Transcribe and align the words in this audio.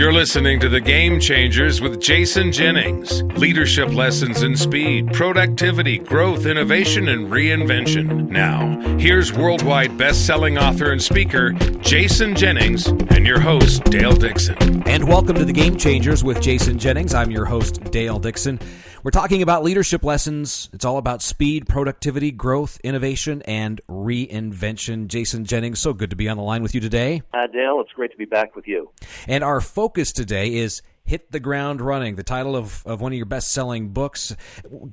You're 0.00 0.14
listening 0.14 0.60
to 0.60 0.70
The 0.70 0.80
Game 0.80 1.20
Changers 1.20 1.82
with 1.82 2.00
Jason 2.00 2.52
Jennings. 2.52 3.22
Leadership 3.36 3.90
lessons 3.90 4.42
in 4.42 4.56
speed, 4.56 5.12
productivity, 5.12 5.98
growth, 5.98 6.46
innovation, 6.46 7.08
and 7.08 7.30
reinvention. 7.30 8.30
Now, 8.30 8.80
here's 8.96 9.34
worldwide 9.34 9.98
best-selling 9.98 10.56
author 10.56 10.90
and 10.90 11.02
speaker 11.02 11.52
Jason 11.82 12.34
Jennings 12.34 12.86
and 12.86 13.26
your 13.26 13.40
host 13.40 13.84
Dale 13.84 14.16
Dixon. 14.16 14.56
And 14.88 15.06
welcome 15.06 15.36
to 15.36 15.44
The 15.44 15.52
Game 15.52 15.76
Changers 15.76 16.24
with 16.24 16.40
Jason 16.40 16.78
Jennings. 16.78 17.12
I'm 17.12 17.30
your 17.30 17.44
host 17.44 17.84
Dale 17.90 18.18
Dixon. 18.18 18.58
We're 19.02 19.12
talking 19.12 19.40
about 19.40 19.64
leadership 19.64 20.04
lessons. 20.04 20.68
It's 20.74 20.84
all 20.84 20.98
about 20.98 21.22
speed, 21.22 21.66
productivity, 21.66 22.30
growth, 22.30 22.78
innovation, 22.84 23.40
and 23.46 23.80
reinvention. 23.88 25.06
Jason 25.06 25.46
Jennings, 25.46 25.78
so 25.78 25.94
good 25.94 26.10
to 26.10 26.16
be 26.16 26.28
on 26.28 26.36
the 26.36 26.42
line 26.42 26.62
with 26.62 26.74
you 26.74 26.82
today. 26.82 27.22
Uh, 27.32 27.46
Dale, 27.46 27.80
it's 27.80 27.92
great 27.92 28.10
to 28.10 28.18
be 28.18 28.26
back 28.26 28.54
with 28.54 28.68
you. 28.68 28.90
And 29.26 29.42
our 29.42 29.62
focus 29.62 30.12
today 30.12 30.56
is 30.56 30.82
Hit 31.04 31.32
the 31.32 31.40
Ground 31.40 31.80
Running, 31.80 32.16
the 32.16 32.22
title 32.22 32.54
of, 32.54 32.86
of 32.86 33.00
one 33.00 33.12
of 33.12 33.16
your 33.16 33.24
best 33.24 33.52
selling 33.52 33.88
books. 33.88 34.36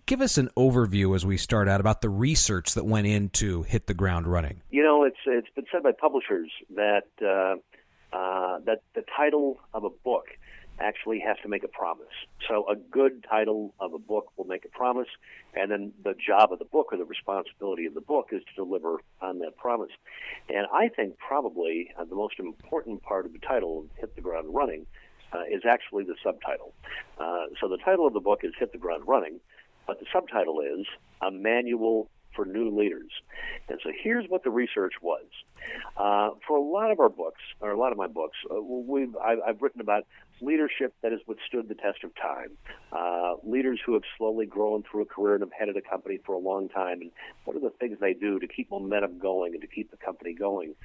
Give 0.05 0.21
us 0.21 0.37
an 0.37 0.51
overview 0.55 1.13
as 1.13 1.25
we 1.25 1.35
start 1.35 1.67
out 1.67 1.81
about 1.81 2.01
the 2.01 2.09
research 2.09 2.75
that 2.75 2.85
went 2.85 3.07
into 3.07 3.63
Hit 3.63 3.87
the 3.87 3.93
Ground 3.93 4.25
Running. 4.25 4.61
You 4.69 4.83
know, 4.83 5.03
it's, 5.03 5.17
it's 5.25 5.49
been 5.53 5.65
said 5.69 5.83
by 5.83 5.91
publishers 5.91 6.49
that, 6.77 7.07
uh, 7.21 7.57
uh, 8.15 8.59
that 8.59 8.83
the 8.95 9.03
title 9.17 9.59
of 9.73 9.83
a 9.83 9.89
book 9.89 10.27
actually 10.79 11.19
has 11.19 11.37
to 11.43 11.49
make 11.49 11.63
a 11.63 11.67
promise. 11.67 12.13
So 12.47 12.65
a 12.69 12.75
good 12.75 13.25
title 13.29 13.73
of 13.79 13.93
a 13.93 13.99
book 13.99 14.31
will 14.37 14.45
make 14.45 14.65
a 14.65 14.69
promise, 14.69 15.07
and 15.53 15.71
then 15.71 15.93
the 16.03 16.13
job 16.13 16.51
of 16.51 16.59
the 16.59 16.65
book 16.65 16.87
or 16.91 16.97
the 16.97 17.05
responsibility 17.05 17.85
of 17.85 17.93
the 17.93 18.01
book 18.01 18.29
is 18.31 18.41
to 18.43 18.53
deliver 18.55 18.99
on 19.21 19.39
that 19.39 19.57
promise. 19.57 19.91
And 20.49 20.67
I 20.73 20.89
think 20.89 21.17
probably 21.17 21.89
uh, 21.99 22.05
the 22.05 22.15
most 22.15 22.39
important 22.39 23.01
part 23.03 23.25
of 23.25 23.33
the 23.33 23.39
title, 23.39 23.85
Hit 23.99 24.15
the 24.15 24.21
Ground 24.21 24.47
Running, 24.53 24.85
uh, 25.33 25.43
is 25.51 25.63
actually 25.67 26.03
the 26.05 26.15
subtitle. 26.23 26.73
Uh, 27.19 27.45
so 27.59 27.67
the 27.67 27.77
title 27.77 28.07
of 28.07 28.13
the 28.13 28.19
book 28.19 28.41
is 28.43 28.53
Hit 28.57 28.71
the 28.71 28.77
Ground 28.77 29.03
Running, 29.07 29.39
but 29.85 29.99
the 29.99 30.05
subtitle 30.13 30.61
is 30.61 30.85
A 31.21 31.31
Manual 31.31 32.09
for 32.35 32.45
New 32.45 32.69
Leaders. 32.77 33.11
And 33.69 33.79
so 33.83 33.91
here's 34.03 34.25
what 34.29 34.43
the 34.43 34.49
research 34.49 34.93
was. 35.01 35.25
Uh, 35.97 36.29
for 36.47 36.57
a 36.57 36.61
lot 36.61 36.91
of 36.91 36.99
our 36.99 37.09
books, 37.09 37.41
or 37.59 37.71
a 37.71 37.77
lot 37.77 37.91
of 37.91 37.97
my 37.97 38.07
books, 38.07 38.37
uh, 38.49 38.61
we've 38.61 39.15
I've, 39.17 39.39
I've, 39.45 39.61
written 39.61 39.81
about 39.81 40.05
leadership 40.39 40.93
that 41.01 41.11
has 41.11 41.19
withstood 41.27 41.67
the 41.67 41.75
test 41.75 42.03
of 42.03 42.15
time, 42.15 42.51
uh, 42.91 43.33
leaders 43.43 43.79
who 43.83 43.93
have 43.93 44.03
slowly 44.17 44.45
grown 44.45 44.83
through 44.83 45.01
a 45.01 45.05
career 45.05 45.33
and 45.33 45.43
have 45.43 45.51
headed 45.51 45.75
a 45.75 45.81
company 45.81 46.19
for 46.25 46.33
a 46.33 46.37
long 46.37 46.69
time, 46.69 47.01
and 47.01 47.11
what 47.45 47.57
are 47.57 47.59
the 47.59 47.71
things 47.71 47.97
they 47.99 48.13
do 48.13 48.39
to 48.39 48.47
keep 48.47 48.69
momentum 48.69 49.17
going 49.17 49.53
and 49.53 49.61
to 49.61 49.67
keep 49.67 49.89
the 49.91 49.97
company 49.97 50.33
going. 50.33 50.75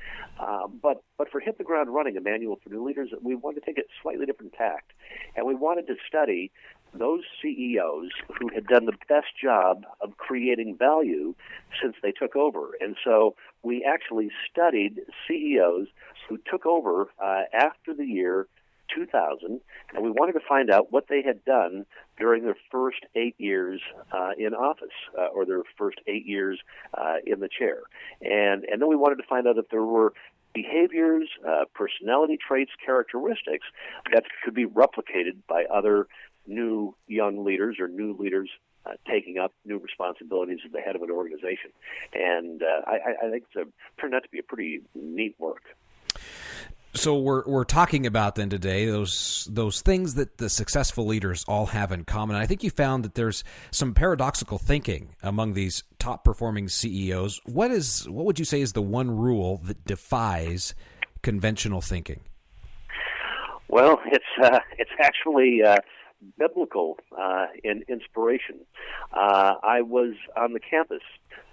Uh, 0.41 0.66
but 0.66 1.03
but 1.19 1.30
for 1.30 1.38
hit 1.38 1.58
the 1.58 1.64
ground 1.64 1.92
running, 1.92 2.16
a 2.16 2.20
manual 2.20 2.58
for 2.62 2.70
new 2.70 2.84
leaders, 2.84 3.10
we 3.20 3.34
wanted 3.34 3.60
to 3.60 3.66
take 3.66 3.78
a 3.78 3.83
slightly 4.03 4.27
different 4.27 4.55
tact, 4.55 4.92
and 5.36 5.47
we 5.47 5.55
wanted 5.55 5.86
to 5.86 5.94
study 6.08 6.50
those 6.95 7.23
CEOs 7.41 8.11
who 8.39 8.48
had 8.55 8.67
done 8.67 8.87
the 8.87 8.97
best 9.09 9.29
job 9.43 9.85
of 10.01 10.17
creating 10.17 10.77
value 10.77 11.34
since 11.81 11.97
they 12.03 12.12
took 12.12 12.37
over. 12.37 12.71
And 12.81 12.97
so 13.05 13.34
we 13.62 13.84
actually 13.84 14.31
studied 14.51 15.01
CEOs 15.27 15.89
who 16.29 16.39
took 16.51 16.67
over 16.67 17.09
uh, 17.23 17.43
after 17.53 17.95
the 17.95 18.05
year 18.05 18.47
2000, 18.95 19.61
and 19.95 20.05
we 20.05 20.11
wanted 20.11 20.33
to 20.33 20.47
find 20.47 20.71
out 20.71 20.93
what 20.93 21.07
they 21.09 21.23
had 21.23 21.45
done 21.45 21.87
during 22.19 22.45
their 22.45 22.57
first 22.71 22.99
eight 23.15 23.34
years 23.39 23.81
uh, 24.12 24.31
in 24.39 24.55
office 24.55 24.89
uh, 25.19 25.27
or 25.27 25.47
their 25.47 25.62
first 25.79 25.99
eight 26.06 26.27
years 26.27 26.61
uh, 26.95 27.15
in 27.25 27.41
the 27.41 27.49
chair. 27.49 27.81
And, 28.21 28.65
and 28.65 28.83
then 28.83 28.89
we 28.89 28.97
wanted 28.97 29.17
to 29.17 29.27
find 29.29 29.47
out 29.47 29.56
if 29.56 29.69
there 29.71 29.84
were 29.84 30.12
behaviors, 30.55 31.29
uh, 31.49 31.65
personality 31.75 32.37
traits, 32.37 32.73
characteristics 32.84 33.67
that 34.12 34.25
could 34.45 34.55
be 34.55 34.67
replicated 34.67 35.39
by 35.49 35.65
other 35.73 36.06
new 36.47 36.95
young 37.07 37.45
leaders 37.45 37.77
or 37.81 37.89
new 37.89 38.17
leaders 38.19 38.50
uh, 38.84 38.93
taking 39.09 39.39
up 39.39 39.53
new 39.65 39.78
responsibilities 39.78 40.59
as 40.66 40.72
the 40.72 40.81
head 40.81 40.97
of 40.97 41.03
an 41.03 41.11
organization. 41.11 41.71
And 42.15 42.62
uh, 42.62 42.83
I, 42.87 43.27
I, 43.27 43.31
think 43.31 43.44
it's 43.53 43.69
a, 43.69 44.00
turned 44.00 44.15
out 44.15 44.25
to 44.25 44.28
be 44.28 44.39
a 44.39 44.43
pretty 44.43 44.81
neat 44.94 45.37
work. 45.39 45.62
So 46.94 47.19
we're 47.19 47.43
we're 47.47 47.65
talking 47.65 48.05
about 48.05 48.34
then 48.34 48.50
today 48.50 48.84
those 48.84 49.49
those 49.50 49.81
things 49.81 50.15
that 50.16 50.37
the 50.37 50.50
successful 50.50 51.06
leaders 51.06 51.43
all 51.49 51.66
have 51.66 51.91
in 51.91 52.05
common. 52.05 52.37
I 52.37 52.45
think 52.45 52.62
you 52.62 52.69
found 52.69 53.03
that 53.05 53.15
there's 53.15 53.45
some 53.71 53.95
paradoxical 53.95 54.59
thinking 54.59 55.15
among 55.22 55.55
these 55.55 55.84
top 55.99 56.22
performing 56.22 56.69
CEOs. 56.69 57.41
What 57.47 57.71
is 57.71 58.06
what 58.11 58.27
would 58.27 58.39
you 58.39 58.45
say 58.45 58.61
is 58.61 58.75
the 58.75 58.83
one 58.83 59.11
rule 59.11 59.62
that 59.65 59.83
defies 59.87 60.75
conventional 61.22 61.81
thinking? 61.81 62.21
Well, 63.69 63.99
it's 64.05 64.25
uh, 64.43 64.59
it's 64.77 64.91
actually 65.00 65.62
uh, 65.62 65.77
biblical 66.38 66.99
uh, 67.19 67.47
in 67.65 67.84
inspiration. 67.88 68.60
Uh, 69.12 69.55
I 69.62 69.83
was 69.83 70.15
on 70.37 70.53
the 70.53 70.60
campus 70.60 71.03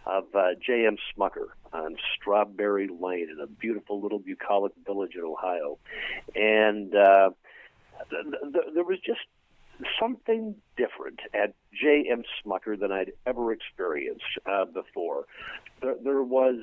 of 0.06 0.26
uh, 0.34 0.50
J.M. 0.66 0.98
Smucker 1.16 1.50
on 1.74 1.96
Strawberry 2.16 2.88
Lane 2.88 3.30
in 3.32 3.40
a 3.42 3.48
beautiful 3.48 4.02
little 4.02 4.20
bucolic 4.20 4.74
village 4.86 5.12
in 5.16 5.22
Ohio, 5.22 5.78
and 6.36 6.96
uh, 6.96 7.30
th- 8.10 8.26
th- 8.54 8.66
there 8.74 8.84
was 8.84 9.00
just 9.06 9.22
something 10.00 10.56
different 10.78 11.20
at 11.34 11.54
J.M. 11.74 12.24
Smucker 12.44 12.80
than 12.80 12.92
I'd 12.92 13.12
ever 13.26 13.52
experienced 13.52 14.24
uh, 14.46 14.66
before. 14.66 15.26
There, 15.82 15.96
there 16.04 16.24
was 16.24 16.58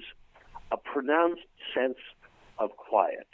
a 0.73 0.77
pronounced 0.77 1.47
sense 1.75 1.99
of 2.59 2.77
quiet. 2.77 3.29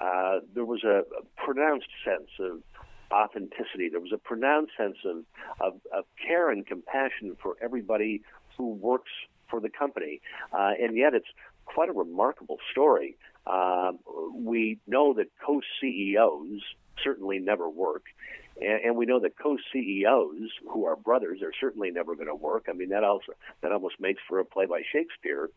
Uh, 0.00 0.40
there 0.54 0.64
was 0.64 0.84
a, 0.84 1.04
a 1.18 1.44
pronounced 1.44 1.88
sense 2.04 2.28
of 2.38 2.62
authenticity. 3.12 3.88
There 3.90 4.00
was 4.00 4.12
a 4.12 4.18
pronounced 4.18 4.72
sense 4.76 4.96
of, 5.04 5.24
of, 5.60 5.80
of 5.92 6.04
care 6.26 6.50
and 6.50 6.66
compassion 6.66 7.36
for 7.42 7.56
everybody 7.62 8.22
who 8.56 8.72
works 8.72 9.10
for 9.48 9.60
the 9.60 9.68
company. 9.68 10.20
Uh, 10.52 10.72
and 10.80 10.96
yet 10.96 11.14
it's 11.14 11.28
quite 11.64 11.88
a 11.88 11.92
remarkable 11.92 12.58
story. 12.70 13.16
Uh, 13.46 13.92
we 14.34 14.78
know 14.86 15.14
that 15.14 15.26
co 15.44 15.60
CEOs 15.80 16.60
certainly 17.02 17.38
never 17.38 17.68
work. 17.68 18.04
And, 18.60 18.84
and 18.84 18.96
we 18.96 19.06
know 19.06 19.20
that 19.20 19.38
co-CEOs 19.38 20.50
who 20.70 20.86
are 20.86 20.96
brothers 20.96 21.40
are 21.42 21.52
certainly 21.60 21.90
never 21.90 22.14
going 22.14 22.28
to 22.28 22.34
work. 22.34 22.66
I 22.68 22.72
mean, 22.72 22.90
that 22.90 23.04
also 23.04 23.32
that 23.62 23.72
almost 23.72 23.96
makes 24.00 24.20
for 24.28 24.38
a 24.38 24.44
play 24.44 24.66
by 24.66 24.82
Shakespeare. 24.92 25.50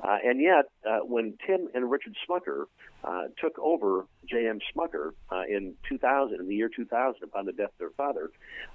Uh, 0.00 0.16
and 0.24 0.40
yet, 0.40 0.66
uh, 0.88 0.98
when 1.04 1.34
Tim 1.46 1.68
and 1.74 1.90
Richard 1.90 2.16
Smucker 2.28 2.64
uh, 3.04 3.24
took 3.40 3.58
over 3.58 4.06
J.M. 4.28 4.58
Smucker 4.74 5.12
uh, 5.30 5.42
in 5.48 5.74
2000, 5.88 6.40
in 6.40 6.48
the 6.48 6.54
year 6.54 6.68
2000, 6.74 7.22
upon 7.22 7.46
the 7.46 7.52
death 7.52 7.70
of 7.70 7.78
their 7.78 7.90
father, 7.90 8.30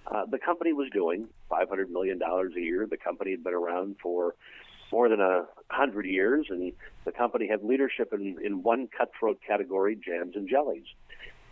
uh, 0.08 0.26
the 0.26 0.40
company 0.40 0.72
was 0.72 0.90
doing 0.94 1.28
500 1.50 1.90
million 1.90 2.18
dollars 2.18 2.54
a 2.56 2.62
year. 2.62 2.88
The 2.90 2.98
company 2.98 3.32
had 3.32 3.44
been 3.44 3.54
around 3.54 3.98
for 4.02 4.36
more 4.92 5.10
than 5.10 5.20
a 5.20 5.46
hundred 5.70 6.06
years, 6.06 6.48
and 6.50 6.72
the 7.04 7.12
company 7.12 7.48
had 7.48 7.64
leadership 7.64 8.14
in, 8.14 8.38
in 8.44 8.64
one 8.64 8.88
cutthroat 8.88 9.40
category, 9.46 9.96
jams 9.96 10.36
and 10.36 10.48
jellies. 10.48 10.86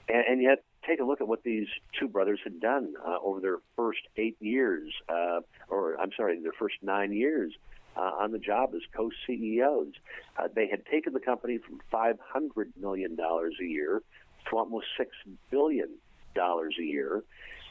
And, 0.07 0.23
and 0.29 0.41
yet, 0.41 0.63
take 0.87 0.99
a 0.99 1.03
look 1.03 1.21
at 1.21 1.27
what 1.27 1.43
these 1.43 1.67
two 1.99 2.07
brothers 2.07 2.39
had 2.43 2.59
done 2.59 2.93
uh, 3.05 3.17
over 3.23 3.39
their 3.39 3.57
first 3.75 4.01
eight 4.17 4.37
years, 4.39 4.91
uh, 5.09 5.41
or 5.69 5.99
I'm 5.99 6.11
sorry, 6.15 6.39
their 6.41 6.51
first 6.57 6.75
nine 6.81 7.11
years 7.11 7.53
uh, 7.97 8.11
on 8.19 8.31
the 8.31 8.39
job 8.39 8.71
as 8.75 8.81
co-CEOs. 8.95 9.93
Uh, 10.37 10.47
they 10.53 10.67
had 10.67 10.85
taken 10.85 11.13
the 11.13 11.19
company 11.19 11.57
from 11.57 11.79
500 11.91 12.73
million 12.79 13.15
dollars 13.15 13.55
a 13.61 13.65
year 13.65 14.01
to 14.49 14.57
almost 14.57 14.87
six 14.97 15.11
billion 15.49 15.89
dollars 16.35 16.75
a 16.79 16.83
year, 16.83 17.23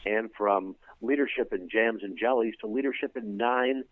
and 0.06 0.30
from 0.36 0.74
leadership 1.00 1.52
in 1.52 1.68
jams 1.68 2.02
and 2.02 2.18
jellies 2.18 2.54
to 2.60 2.66
leadership 2.66 3.16
in 3.16 3.36
nine 3.36 3.84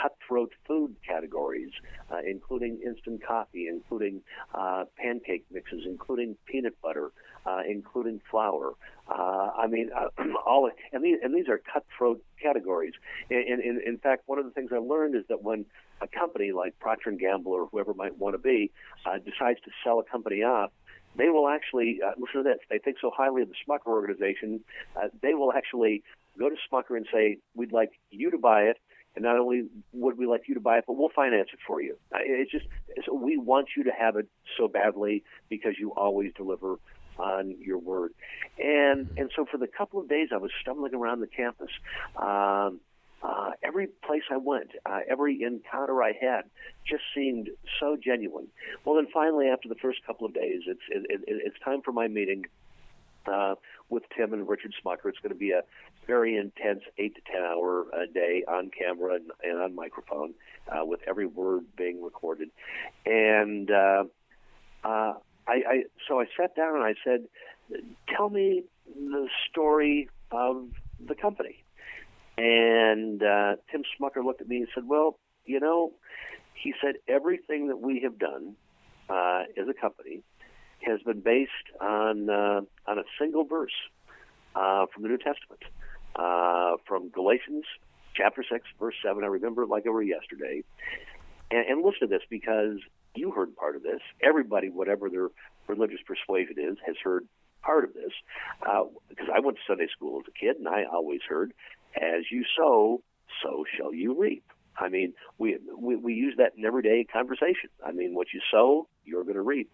cutthroat 0.00 0.52
food 0.66 0.94
categories, 1.06 1.70
uh, 2.10 2.18
including 2.26 2.78
instant 2.84 3.24
coffee, 3.26 3.66
including 3.68 4.20
uh, 4.54 4.84
pancake 4.96 5.44
mixes, 5.50 5.82
including 5.86 6.36
peanut 6.46 6.80
butter, 6.82 7.10
uh, 7.46 7.60
including 7.68 8.20
flour. 8.30 8.72
Uh, 9.08 9.50
I 9.56 9.66
mean, 9.66 9.90
uh, 9.96 10.08
all 10.46 10.70
and 10.92 11.04
these 11.04 11.18
and 11.22 11.34
these 11.34 11.48
are 11.48 11.58
cutthroat 11.58 12.22
categories. 12.40 12.94
And, 13.30 13.62
in, 13.62 13.80
in 13.86 13.98
fact, 13.98 14.22
one 14.26 14.38
of 14.38 14.44
the 14.44 14.50
things 14.50 14.70
I 14.72 14.78
learned 14.78 15.14
is 15.14 15.24
that 15.28 15.42
when 15.42 15.64
a 16.00 16.08
company 16.08 16.52
like 16.52 16.78
Procter 16.78 17.10
and 17.10 17.18
Gamble 17.18 17.52
or 17.52 17.66
whoever 17.66 17.94
might 17.94 18.16
want 18.18 18.34
to 18.34 18.38
be 18.38 18.70
uh, 19.06 19.18
decides 19.18 19.60
to 19.64 19.70
sell 19.84 19.98
a 19.98 20.04
company 20.04 20.42
off, 20.42 20.70
they 21.16 21.28
will 21.28 21.48
actually 21.48 22.00
uh, 22.04 22.12
listen 22.18 22.44
to 22.44 22.50
this. 22.50 22.58
They 22.70 22.78
think 22.78 22.98
so 23.00 23.10
highly 23.14 23.42
of 23.42 23.48
the 23.48 23.54
Smucker 23.66 23.88
organization, 23.88 24.60
uh, 24.96 25.08
they 25.22 25.34
will 25.34 25.52
actually 25.52 26.02
go 26.38 26.48
to 26.48 26.56
Smucker 26.70 26.96
and 26.96 27.06
say, 27.12 27.38
"We'd 27.54 27.72
like 27.72 27.90
you 28.10 28.30
to 28.30 28.38
buy 28.38 28.62
it." 28.62 28.78
And 29.18 29.24
not 29.24 29.36
only 29.36 29.64
would 29.92 30.16
we 30.16 30.26
like 30.26 30.42
you 30.46 30.54
to 30.54 30.60
buy 30.60 30.78
it, 30.78 30.84
but 30.86 30.92
we'll 30.92 31.08
finance 31.08 31.48
it 31.52 31.58
for 31.66 31.82
you. 31.82 31.96
It's 32.14 32.52
just 32.52 32.66
it's, 32.94 33.08
we 33.12 33.36
want 33.36 33.70
you 33.76 33.82
to 33.82 33.90
have 33.90 34.14
it 34.14 34.28
so 34.56 34.68
badly 34.68 35.24
because 35.48 35.72
you 35.76 35.92
always 35.96 36.30
deliver 36.36 36.76
on 37.18 37.56
your 37.60 37.78
word. 37.78 38.12
And 38.62 39.10
and 39.16 39.28
so 39.34 39.44
for 39.44 39.58
the 39.58 39.66
couple 39.66 40.00
of 40.00 40.08
days 40.08 40.28
I 40.32 40.36
was 40.36 40.52
stumbling 40.62 40.94
around 40.94 41.18
the 41.18 41.26
campus. 41.26 41.70
Um, 42.14 42.78
uh, 43.20 43.50
every 43.64 43.88
place 43.88 44.22
I 44.30 44.36
went, 44.36 44.70
uh, 44.86 45.00
every 45.10 45.42
encounter 45.42 46.00
I 46.00 46.12
had, 46.12 46.42
just 46.88 47.02
seemed 47.12 47.50
so 47.80 47.96
genuine. 48.00 48.46
Well, 48.84 48.94
then 48.94 49.08
finally, 49.12 49.48
after 49.48 49.68
the 49.68 49.74
first 49.74 49.98
couple 50.06 50.26
of 50.26 50.32
days, 50.32 50.62
it's 50.68 50.80
it, 50.88 51.06
it, 51.10 51.20
it's 51.26 51.56
time 51.64 51.82
for 51.82 51.90
my 51.90 52.06
meeting 52.06 52.44
uh, 53.26 53.56
with 53.88 54.04
Tim 54.16 54.32
and 54.32 54.48
Richard 54.48 54.72
Smucker. 54.80 55.06
It's 55.06 55.18
going 55.18 55.32
to 55.32 55.38
be 55.38 55.50
a 55.50 55.62
very 56.08 56.36
intense 56.36 56.80
eight 56.96 57.14
to 57.14 57.20
ten 57.30 57.42
hour 57.42 57.82
a 57.92 58.06
day 58.06 58.42
on 58.48 58.70
camera 58.76 59.14
and, 59.16 59.30
and 59.44 59.62
on 59.62 59.74
microphone, 59.74 60.34
uh, 60.68 60.84
with 60.84 61.00
every 61.06 61.26
word 61.26 61.64
being 61.76 62.02
recorded. 62.02 62.48
And 63.06 63.70
uh, 63.70 64.04
uh, 64.82 65.12
I, 65.46 65.62
I 65.68 65.82
so 66.08 66.18
I 66.18 66.24
sat 66.36 66.56
down 66.56 66.74
and 66.74 66.84
I 66.84 66.94
said, 67.04 67.28
"Tell 68.16 68.30
me 68.30 68.64
the 68.86 69.28
story 69.48 70.08
of 70.32 70.66
the 71.06 71.14
company." 71.14 71.62
And 72.38 73.22
uh, 73.22 73.56
Tim 73.70 73.82
Smucker 74.00 74.24
looked 74.24 74.40
at 74.40 74.48
me 74.48 74.56
and 74.58 74.68
said, 74.74 74.88
"Well, 74.88 75.18
you 75.44 75.60
know," 75.60 75.92
he 76.54 76.74
said, 76.82 76.94
"everything 77.06 77.68
that 77.68 77.80
we 77.80 78.00
have 78.00 78.18
done 78.18 78.56
uh, 79.08 79.42
as 79.56 79.68
a 79.68 79.74
company." 79.78 80.22
has 80.80 81.02
been 81.02 81.20
based 81.20 81.50
on 81.80 82.30
uh, 82.30 82.60
on 82.86 82.98
a 82.98 83.02
single 83.18 83.44
verse 83.44 83.74
uh, 84.54 84.86
from 84.92 85.02
the 85.02 85.08
New 85.08 85.18
Testament, 85.18 85.60
uh, 86.18 86.76
from 86.86 87.08
Galatians 87.10 87.64
chapter 88.14 88.44
six, 88.50 88.66
verse 88.78 88.94
seven. 89.04 89.24
I 89.24 89.28
remember 89.28 89.62
it 89.62 89.68
like 89.68 89.86
it 89.86 89.90
were 89.90 90.02
yesterday. 90.02 90.64
And, 91.50 91.66
and 91.66 91.84
listen 91.84 92.00
to 92.00 92.06
this 92.08 92.22
because 92.28 92.78
you 93.14 93.30
heard 93.30 93.56
part 93.56 93.76
of 93.76 93.82
this. 93.82 94.00
Everybody, 94.22 94.68
whatever 94.68 95.08
their 95.08 95.28
religious 95.66 96.00
persuasion 96.06 96.56
is, 96.58 96.76
has 96.86 96.96
heard 97.02 97.26
part 97.62 97.84
of 97.84 97.94
this. 97.94 98.12
Uh, 98.66 98.84
because 99.08 99.28
I 99.34 99.40
went 99.40 99.56
to 99.56 99.62
Sunday 99.66 99.88
school 99.94 100.20
as 100.20 100.28
a 100.28 100.38
kid, 100.38 100.56
and 100.56 100.68
I 100.68 100.84
always 100.84 101.20
heard, 101.28 101.52
"As 101.96 102.24
you 102.30 102.44
sow, 102.56 103.02
so 103.42 103.64
shall 103.76 103.94
you 103.94 104.18
reap." 104.18 104.44
I 104.76 104.88
mean, 104.88 105.14
we, 105.38 105.58
we 105.76 105.96
we 105.96 106.14
use 106.14 106.34
that 106.38 106.52
in 106.56 106.64
everyday 106.64 107.04
conversation. 107.04 107.70
I 107.84 107.92
mean, 107.92 108.14
what 108.14 108.28
you 108.32 108.40
sow, 108.50 108.86
you're 109.04 109.24
going 109.24 109.34
to 109.34 109.42
reap. 109.42 109.70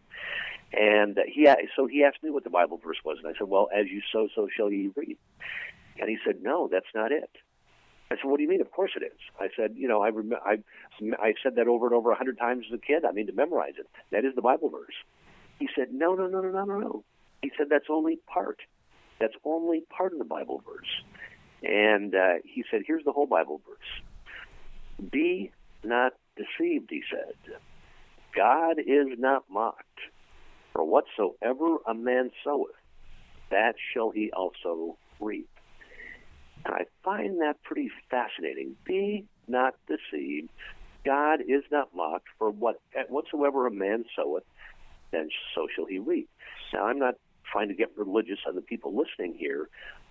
And 0.73 1.19
he 1.27 1.49
so 1.77 1.87
he 1.87 2.05
asked 2.05 2.23
me 2.23 2.31
what 2.31 2.45
the 2.45 2.51
Bible 2.51 2.81
verse 2.85 2.97
was, 3.05 3.19
and 3.23 3.27
I 3.33 3.39
said, 3.39 3.49
"Well, 3.49 3.69
as 3.75 3.87
you 3.89 4.01
sow, 4.13 4.29
so 4.35 4.49
shall 4.57 4.71
you 4.71 4.93
reap." 4.97 5.19
And 5.99 6.09
he 6.09 6.19
said, 6.25 6.43
"No, 6.43 6.69
that's 6.69 6.93
not 6.95 7.13
it." 7.13 7.31
I 8.11 8.17
said, 8.17 8.25
"What 8.25 8.37
do 8.37 8.43
you 8.43 8.49
mean? 8.49 8.61
Of 8.61 8.71
course 8.71 8.93
it 8.97 9.03
is." 9.03 9.19
I 9.41 9.49
said, 9.57 9.75
"You 9.77 9.89
know, 9.89 10.03
I 10.03 10.11
rem- 10.11 10.35
I 10.45 10.59
I 11.19 11.35
said 11.43 11.57
that 11.57 11.69
over 11.69 11.87
and 11.87 11.95
over 11.95 12.11
a 12.11 12.17
hundred 12.17 12.39
times 12.39 12.67
as 12.69 12.75
a 12.75 12.79
kid. 12.79 13.05
I 13.05 13.13
mean, 13.13 13.27
to 13.27 13.33
memorize 13.33 13.75
it. 13.79 13.89
That 14.11 14.25
is 14.25 14.35
the 14.35 14.43
Bible 14.43 14.69
verse." 14.69 14.95
He 15.59 15.69
said, 15.75 15.93
"No, 15.93 16.15
no, 16.15 16.27
no, 16.27 16.41
no, 16.41 16.51
no, 16.51 16.65
no, 16.65 16.79
no." 16.79 17.05
He 17.43 17.51
said, 17.57 17.69
"That's 17.69 17.87
only 17.89 18.17
part. 18.27 18.61
That's 19.21 19.35
only 19.45 19.83
part 19.83 20.13
of 20.13 20.19
the 20.19 20.25
Bible 20.25 20.63
verse." 20.67 21.03
And 21.63 22.15
uh, 22.15 22.35
he 22.45 22.65
said, 22.71 22.83
"Here's 22.87 23.05
the 23.05 23.13
whole 23.13 23.27
Bible 23.27 23.61
verse. 23.67 25.11
Be 25.11 25.53
not 25.83 26.13
deceived," 26.37 26.91
he 26.91 27.03
said. 27.11 27.35
God 28.35 28.79
is 28.81 29.19
not 29.19 29.45
mocked. 29.49 30.01
For 30.73 30.85
whatsoever 30.85 31.77
a 31.87 31.95
man 31.95 32.33
soweth, 32.43 32.75
that 33.51 33.77
shall 33.93 34.11
he 34.11 34.33
also 34.33 34.97
reap. 35.21 35.49
And 36.65 36.75
I 36.75 36.85
find 37.03 37.41
that 37.41 37.63
pretty 37.63 37.91
fascinating. 38.11 38.77
Be 38.85 39.25
not 39.47 39.75
deceived. 39.87 40.49
God 41.05 41.41
is 41.41 41.63
not 41.71 41.95
mocked. 41.95 42.29
For 42.39 42.51
what 42.51 42.81
whatsoever 43.09 43.67
a 43.67 43.71
man 43.71 44.05
soweth, 44.17 44.45
then 45.11 45.29
so 45.55 45.67
shall 45.75 45.87
he 45.87 45.99
reap. 45.99 46.29
Now, 46.73 46.87
I'm 46.87 46.99
not 46.99 47.15
trying 47.51 47.69
to 47.69 47.75
get 47.75 47.91
religious 47.97 48.39
on 48.49 48.55
the 48.55 48.63
people 48.63 48.97
listening 48.97 49.35
here, 49.39 49.69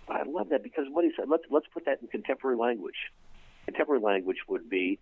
but 0.08 0.18
I 0.18 0.24
love 0.24 0.50
that 0.50 0.64
because 0.64 0.86
what 0.90 1.04
he 1.04 1.12
said. 1.18 1.26
Let's 1.30 1.44
let's 1.50 1.68
put 1.74 1.86
that 1.86 2.02
in 2.02 2.08
contemporary 2.08 2.58
language. 2.58 3.12
Contemporary 3.66 4.02
language 4.02 4.38
would 4.48 4.70
be, 4.70 5.00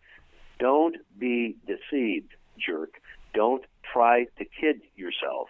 "Don't 0.59 0.95
be 1.17 1.57
deceived, 1.67 2.33
jerk. 2.57 3.01
Don't 3.33 3.65
try 3.91 4.25
to 4.37 4.45
kid 4.45 4.81
yourself 4.95 5.49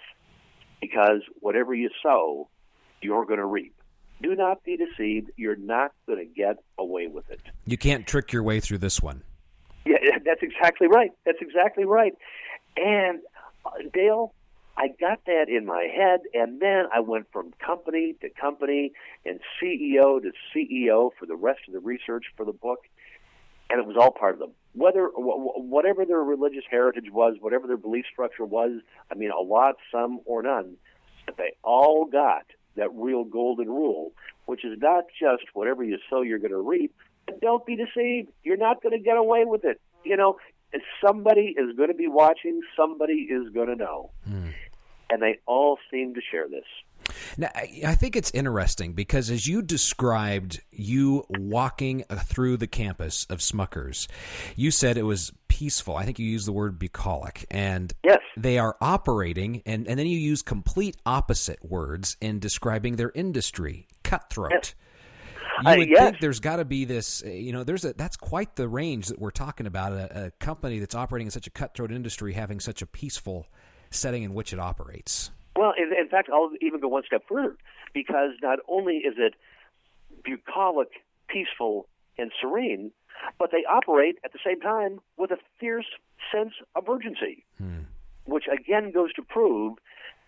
because 0.79 1.21
whatever 1.39 1.73
you 1.73 1.89
sow, 2.01 2.49
you're 3.01 3.25
going 3.25 3.39
to 3.39 3.45
reap. 3.45 3.73
Do 4.21 4.35
not 4.35 4.63
be 4.63 4.77
deceived. 4.77 5.31
You're 5.35 5.55
not 5.55 5.91
going 6.07 6.19
to 6.19 6.25
get 6.25 6.57
away 6.77 7.07
with 7.07 7.29
it. 7.29 7.41
You 7.65 7.77
can't 7.77 8.05
trick 8.05 8.31
your 8.31 8.43
way 8.43 8.59
through 8.59 8.79
this 8.79 9.01
one. 9.01 9.23
Yeah, 9.85 9.95
that's 10.23 10.41
exactly 10.43 10.87
right. 10.87 11.11
That's 11.25 11.39
exactly 11.41 11.85
right. 11.85 12.13
And 12.77 13.19
uh, 13.65 13.71
Dale, 13.93 14.33
I 14.77 14.89
got 14.99 15.25
that 15.25 15.45
in 15.49 15.65
my 15.65 15.87
head, 15.93 16.21
and 16.33 16.61
then 16.61 16.85
I 16.93 16.99
went 16.99 17.27
from 17.31 17.51
company 17.65 18.15
to 18.21 18.29
company 18.29 18.93
and 19.25 19.39
CEO 19.61 20.21
to 20.21 20.31
CEO 20.55 21.09
for 21.19 21.25
the 21.25 21.35
rest 21.35 21.61
of 21.67 21.73
the 21.73 21.79
research 21.79 22.25
for 22.37 22.45
the 22.45 22.53
book 22.53 22.79
and 23.71 23.79
it 23.79 23.87
was 23.87 23.95
all 23.97 24.11
part 24.11 24.33
of 24.33 24.39
them. 24.39 24.51
Whether 24.73 25.07
whatever 25.15 26.05
their 26.05 26.19
religious 26.19 26.63
heritage 26.69 27.09
was, 27.11 27.37
whatever 27.39 27.67
their 27.67 27.77
belief 27.77 28.05
structure 28.11 28.45
was, 28.45 28.81
I 29.09 29.15
mean, 29.15 29.31
a 29.31 29.41
lot, 29.41 29.75
some, 29.91 30.19
or 30.25 30.43
none, 30.43 30.75
but 31.25 31.37
they 31.37 31.53
all 31.63 32.05
got 32.05 32.45
that 32.75 32.89
real 32.93 33.23
golden 33.23 33.67
rule, 33.67 34.11
which 34.45 34.65
is 34.65 34.79
not 34.79 35.05
just 35.19 35.43
whatever 35.53 35.83
you 35.83 35.97
sow, 36.09 36.21
you're 36.21 36.39
going 36.39 36.51
to 36.51 36.57
reap. 36.57 36.93
But 37.25 37.41
don't 37.41 37.65
be 37.65 37.75
deceived. 37.75 38.29
You're 38.43 38.57
not 38.57 38.81
going 38.81 38.97
to 38.97 39.03
get 39.03 39.17
away 39.17 39.45
with 39.45 39.63
it. 39.65 39.79
You 40.03 40.17
know, 40.17 40.37
somebody 41.05 41.55
is 41.57 41.75
going 41.75 41.89
to 41.89 41.95
be 41.95 42.07
watching. 42.07 42.61
Somebody 42.75 43.27
is 43.29 43.49
going 43.53 43.67
to 43.67 43.75
know, 43.75 44.11
mm. 44.27 44.53
and 45.09 45.21
they 45.21 45.39
all 45.45 45.77
seem 45.91 46.15
to 46.15 46.21
share 46.31 46.47
this. 46.47 46.65
Now, 47.37 47.49
I 47.55 47.95
think 47.95 48.15
it's 48.15 48.31
interesting 48.31 48.93
because 48.93 49.29
as 49.29 49.47
you 49.47 49.61
described 49.61 50.61
you 50.71 51.25
walking 51.29 52.03
through 52.03 52.57
the 52.57 52.67
campus 52.67 53.25
of 53.29 53.39
Smuckers, 53.39 54.07
you 54.55 54.71
said 54.71 54.97
it 54.97 55.03
was 55.03 55.31
peaceful. 55.47 55.95
I 55.95 56.05
think 56.05 56.17
you 56.17 56.25
used 56.25 56.47
the 56.47 56.53
word 56.53 56.79
bucolic. 56.79 57.45
And 57.51 57.93
yes. 58.03 58.19
they 58.37 58.57
are 58.57 58.75
operating, 58.81 59.61
and, 59.65 59.87
and 59.87 59.99
then 59.99 60.07
you 60.07 60.17
use 60.17 60.41
complete 60.41 60.97
opposite 61.05 61.63
words 61.63 62.17
in 62.21 62.39
describing 62.39 62.95
their 62.95 63.11
industry 63.13 63.87
cutthroat. 64.03 64.51
Yes. 64.51 64.75
You 65.63 65.69
uh, 65.69 65.75
would 65.77 65.89
yes. 65.89 65.99
think 65.99 66.19
there's 66.19 66.39
got 66.39 66.55
to 66.55 66.65
be 66.65 66.85
this, 66.85 67.21
you 67.25 67.51
know, 67.51 67.63
there's 67.63 67.85
a 67.85 67.93
that's 67.93 68.17
quite 68.17 68.55
the 68.55 68.67
range 68.67 69.07
that 69.07 69.19
we're 69.19 69.31
talking 69.31 69.67
about. 69.67 69.91
A, 69.91 70.25
a 70.25 70.31
company 70.31 70.79
that's 70.79 70.95
operating 70.95 71.27
in 71.27 71.31
such 71.31 71.45
a 71.45 71.51
cutthroat 71.51 71.91
industry 71.91 72.33
having 72.33 72.59
such 72.59 72.81
a 72.81 72.85
peaceful 72.85 73.45
setting 73.91 74.23
in 74.23 74.33
which 74.33 74.53
it 74.53 74.59
operates. 74.59 75.29
Well, 75.55 75.73
in, 75.77 75.91
in 75.97 76.07
fact, 76.07 76.29
I'll 76.31 76.51
even 76.61 76.79
go 76.79 76.87
one 76.87 77.03
step 77.05 77.23
further 77.27 77.55
because 77.93 78.31
not 78.41 78.59
only 78.67 78.97
is 78.97 79.15
it 79.17 79.35
bucolic, 80.23 80.89
peaceful, 81.27 81.87
and 82.17 82.31
serene, 82.39 82.91
but 83.37 83.51
they 83.51 83.63
operate 83.69 84.17
at 84.23 84.33
the 84.33 84.39
same 84.45 84.59
time 84.59 84.99
with 85.17 85.31
a 85.31 85.37
fierce 85.59 85.85
sense 86.31 86.53
of 86.75 86.87
urgency, 86.89 87.45
hmm. 87.57 87.81
which 88.25 88.45
again 88.47 88.91
goes 88.91 89.13
to 89.13 89.21
prove 89.21 89.77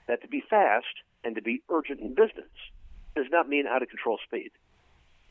that 0.07 0.21
to 0.21 0.27
be 0.27 0.43
fast 0.49 1.01
and 1.23 1.35
to 1.35 1.41
be 1.41 1.61
urgent 1.69 1.99
in 2.01 2.09
business 2.09 2.49
does 3.15 3.25
not 3.31 3.47
mean 3.47 3.65
out 3.67 3.81
of 3.81 3.89
control 3.89 4.19
speed. 4.25 4.51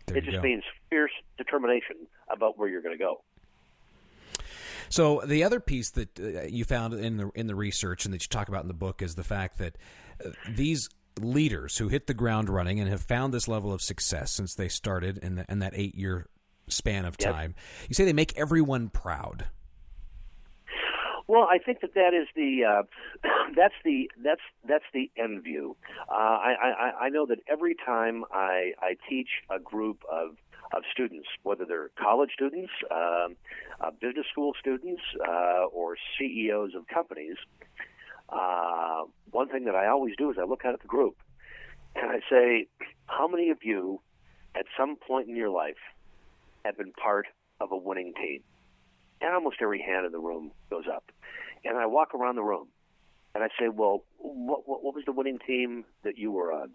There 0.06 0.16
it 0.16 0.25
just 0.25 0.37
go. 0.38 0.42
means 0.42 0.64
fierce 0.90 1.12
determination 1.37 1.96
about 2.28 2.58
where 2.58 2.68
you're 2.68 2.82
going 2.82 2.96
to 2.96 3.02
go. 3.02 3.22
So 4.92 5.22
the 5.25 5.42
other 5.42 5.58
piece 5.58 5.88
that 5.92 6.20
uh, 6.20 6.42
you 6.42 6.66
found 6.66 6.92
in 6.92 7.16
the 7.16 7.30
in 7.34 7.46
the 7.46 7.54
research 7.54 8.04
and 8.04 8.12
that 8.12 8.22
you 8.22 8.28
talk 8.28 8.49
about 8.49 8.61
in 8.61 8.68
the 8.68 8.75
book 8.75 9.00
is 9.00 9.14
the 9.14 9.25
fact 9.25 9.56
that 9.56 9.78
uh, 10.22 10.28
these 10.50 10.87
leaders 11.18 11.78
who 11.78 11.88
hit 11.88 12.06
the 12.06 12.14
ground 12.14 12.50
running 12.50 12.78
and 12.78 12.90
have 12.90 13.00
found 13.00 13.32
this 13.32 13.49
level 13.49 13.72
of 13.72 13.80
success 13.80 14.32
since 14.32 14.54
they 14.54 14.68
started 14.68 15.16
in, 15.16 15.37
the, 15.37 15.46
in 15.49 15.61
that 15.61 15.72
eight 15.75 15.94
year 15.94 16.26
span 16.68 17.06
of 17.06 17.16
time, 17.16 17.54
yes. 17.56 17.88
you 17.88 17.94
say 17.94 18.04
they 18.04 18.12
make 18.12 18.37
everyone 18.37 18.90
proud. 18.90 19.46
Well, 21.26 21.49
I 21.50 21.56
think 21.56 21.80
that 21.80 21.94
that 21.94 22.12
is 22.12 22.28
the 22.37 22.62
uh, 22.62 22.82
that's 23.56 23.75
the 23.87 24.11
that's 24.22 24.42
that's 24.68 24.84
the 24.92 25.11
end 25.16 25.42
view. 25.42 25.75
Uh, 26.06 26.12
I, 26.12 26.54
I 26.62 27.04
I 27.04 27.08
know 27.08 27.25
that 27.25 27.38
every 27.50 27.76
time 27.87 28.25
I 28.30 28.72
I 28.78 28.96
teach 29.08 29.28
a 29.49 29.58
group 29.58 30.02
of 30.12 30.37
of 30.72 30.82
students, 30.90 31.28
whether 31.42 31.64
they're 31.64 31.90
college 31.98 32.30
students, 32.32 32.72
um, 32.90 33.36
uh, 33.80 33.90
business 34.00 34.26
school 34.30 34.52
students, 34.58 35.02
uh, 35.26 35.64
or 35.72 35.96
CEOs 36.18 36.74
of 36.74 36.86
companies, 36.86 37.36
uh, 38.28 39.02
one 39.30 39.48
thing 39.48 39.64
that 39.66 39.74
I 39.74 39.88
always 39.88 40.14
do 40.16 40.30
is 40.30 40.36
I 40.40 40.44
look 40.44 40.64
out 40.64 40.74
at 40.74 40.80
the 40.80 40.88
group 40.88 41.16
and 41.94 42.10
I 42.10 42.20
say, 42.30 42.68
how 43.06 43.28
many 43.28 43.50
of 43.50 43.58
you 43.62 44.00
at 44.54 44.64
some 44.78 44.96
point 44.96 45.28
in 45.28 45.36
your 45.36 45.50
life 45.50 45.76
have 46.64 46.76
been 46.76 46.92
part 46.92 47.26
of 47.60 47.72
a 47.72 47.76
winning 47.76 48.14
team? 48.14 48.42
And 49.20 49.34
almost 49.34 49.56
every 49.60 49.82
hand 49.82 50.06
in 50.06 50.12
the 50.12 50.18
room 50.18 50.52
goes 50.70 50.84
up. 50.92 51.12
And 51.64 51.76
I 51.76 51.86
walk 51.86 52.14
around 52.14 52.36
the 52.36 52.42
room 52.42 52.68
and 53.34 53.42
I 53.42 53.48
say, 53.58 53.68
well, 53.68 54.04
what, 54.18 54.68
what, 54.68 54.84
what 54.84 54.94
was 54.94 55.04
the 55.06 55.12
winning 55.12 55.38
team 55.46 55.84
that 56.04 56.18
you 56.18 56.30
were 56.32 56.52
on? 56.52 56.70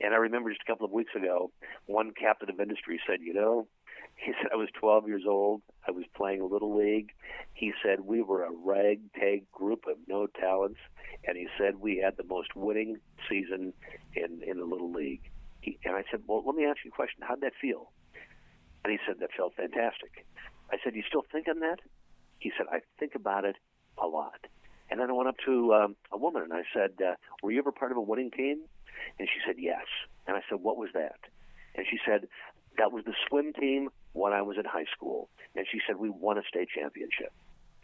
And 0.00 0.14
I 0.14 0.16
remember 0.16 0.50
just 0.50 0.62
a 0.66 0.70
couple 0.70 0.86
of 0.86 0.92
weeks 0.92 1.14
ago, 1.14 1.50
one 1.86 2.12
captain 2.18 2.48
of 2.48 2.58
industry 2.58 3.00
said, 3.06 3.18
you 3.20 3.34
know, 3.34 3.66
he 4.16 4.32
said, 4.40 4.50
I 4.52 4.56
was 4.56 4.68
12 4.78 5.08
years 5.08 5.24
old. 5.26 5.62
I 5.86 5.90
was 5.90 6.04
playing 6.14 6.40
a 6.40 6.46
little 6.46 6.76
league. 6.76 7.10
He 7.54 7.72
said, 7.82 8.00
we 8.00 8.22
were 8.22 8.44
a 8.44 8.50
ragtag 8.50 9.50
group 9.52 9.84
of 9.86 9.96
no 10.08 10.26
talents. 10.26 10.78
And 11.26 11.36
he 11.36 11.48
said, 11.58 11.80
we 11.80 11.98
had 11.98 12.16
the 12.16 12.24
most 12.24 12.56
winning 12.56 12.98
season 13.28 13.72
in, 14.14 14.42
in 14.46 14.58
the 14.58 14.64
little 14.64 14.92
league. 14.92 15.22
He, 15.60 15.78
and 15.84 15.94
I 15.94 16.04
said, 16.10 16.22
well, 16.26 16.42
let 16.44 16.54
me 16.54 16.64
ask 16.64 16.78
you 16.84 16.90
a 16.90 16.94
question. 16.94 17.22
How'd 17.22 17.42
that 17.42 17.52
feel? 17.60 17.92
And 18.84 18.90
he 18.90 18.98
said, 19.06 19.16
that 19.20 19.30
felt 19.36 19.54
fantastic. 19.54 20.24
I 20.72 20.76
said, 20.82 20.94
you 20.94 21.02
still 21.06 21.24
think 21.30 21.48
on 21.48 21.60
that? 21.60 21.80
He 22.38 22.50
said, 22.56 22.66
I 22.72 22.80
think 22.98 23.14
about 23.14 23.44
it 23.44 23.56
a 24.02 24.06
lot. 24.06 24.46
And 24.90 25.00
then 25.00 25.10
I 25.10 25.12
went 25.12 25.28
up 25.28 25.36
to 25.46 25.74
um, 25.74 25.96
a 26.12 26.18
woman 26.18 26.42
and 26.42 26.52
I 26.52 26.62
said, 26.74 26.92
uh, 27.00 27.14
were 27.42 27.52
you 27.52 27.58
ever 27.58 27.72
part 27.72 27.92
of 27.92 27.96
a 27.96 28.02
winning 28.02 28.30
team? 28.30 28.62
And 29.18 29.28
she 29.28 29.40
said, 29.46 29.56
Yes. 29.58 29.86
And 30.26 30.36
I 30.36 30.40
said, 30.48 30.60
What 30.60 30.76
was 30.76 30.90
that? 30.94 31.20
And 31.74 31.86
she 31.88 31.98
said, 32.06 32.28
That 32.78 32.92
was 32.92 33.04
the 33.04 33.14
swim 33.28 33.52
team 33.52 33.90
when 34.12 34.32
I 34.32 34.42
was 34.42 34.56
in 34.58 34.64
high 34.64 34.86
school. 34.94 35.28
And 35.56 35.66
she 35.70 35.80
said, 35.86 35.96
We 35.96 36.10
won 36.10 36.38
a 36.38 36.42
state 36.48 36.68
championship. 36.74 37.32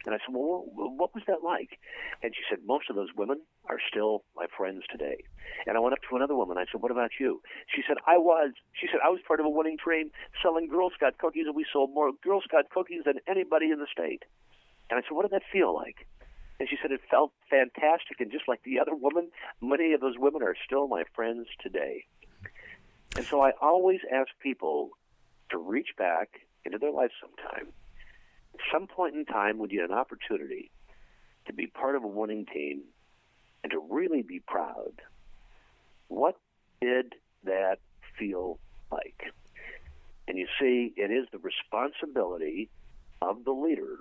And 0.05 0.13
I 0.15 0.19
said, 0.19 0.33
Well, 0.33 0.63
what 0.73 1.13
was 1.13 1.23
that 1.27 1.43
like? 1.43 1.79
And 2.23 2.33
she 2.35 2.41
said, 2.49 2.59
Most 2.65 2.89
of 2.89 2.95
those 2.95 3.09
women 3.15 3.41
are 3.69 3.79
still 3.89 4.23
my 4.35 4.45
friends 4.55 4.83
today. 4.89 5.23
And 5.65 5.75
I 5.75 5.79
went 5.79 5.93
up 5.93 5.99
to 6.09 6.15
another 6.15 6.35
woman. 6.35 6.57
I 6.57 6.65
said, 6.71 6.81
What 6.81 6.91
about 6.91 7.11
you? 7.19 7.41
She 7.73 7.81
said, 7.87 7.97
I 8.05 8.17
was. 8.17 8.51
She 8.73 8.87
said, 8.87 8.99
I 9.03 9.09
was 9.09 9.19
part 9.27 9.39
of 9.39 9.45
a 9.45 9.49
winning 9.49 9.77
team 9.77 10.11
selling 10.41 10.67
Girl 10.67 10.89
Scout 10.91 11.17
cookies, 11.17 11.45
and 11.47 11.55
we 11.55 11.65
sold 11.71 11.93
more 11.93 12.11
Girl 12.23 12.41
Scout 12.41 12.69
cookies 12.69 13.03
than 13.05 13.19
anybody 13.27 13.71
in 13.71 13.79
the 13.79 13.87
state. 13.91 14.23
And 14.89 14.97
I 14.97 15.01
said, 15.01 15.11
What 15.11 15.23
did 15.23 15.31
that 15.31 15.43
feel 15.51 15.73
like? 15.73 16.07
And 16.59 16.67
she 16.69 16.77
said, 16.81 16.91
It 16.91 17.01
felt 17.09 17.31
fantastic. 17.49 18.19
And 18.19 18.31
just 18.31 18.47
like 18.47 18.63
the 18.63 18.79
other 18.79 18.95
woman, 18.95 19.29
many 19.61 19.93
of 19.93 20.01
those 20.01 20.17
women 20.17 20.41
are 20.41 20.55
still 20.65 20.87
my 20.87 21.03
friends 21.15 21.47
today. 21.61 22.05
And 23.15 23.25
so 23.25 23.41
I 23.41 23.51
always 23.61 23.99
ask 24.11 24.29
people 24.41 24.91
to 25.49 25.57
reach 25.57 25.89
back 25.97 26.41
into 26.65 26.77
their 26.77 26.91
life 26.91 27.11
sometime 27.21 27.71
At 28.53 28.59
some 28.71 28.87
point 28.87 29.15
in 29.15 29.25
time 29.25 29.57
when 29.57 29.69
you 29.69 29.81
had 29.81 29.89
an 29.89 29.95
opportunity 29.95 30.69
to 31.45 31.53
be 31.53 31.67
part 31.67 31.95
of 31.95 32.03
a 32.03 32.07
winning 32.07 32.45
team 32.45 32.81
and 33.63 33.71
to 33.71 33.79
really 33.89 34.21
be 34.21 34.39
proud, 34.39 35.01
what 36.09 36.37
did 36.81 37.15
that 37.43 37.79
feel 38.19 38.59
like? 38.91 39.31
And 40.27 40.37
you 40.37 40.47
see, 40.59 40.93
it 40.97 41.09
is 41.09 41.27
the 41.31 41.39
responsibility 41.39 42.69
of 43.21 43.45
the 43.45 43.51
leader 43.51 43.99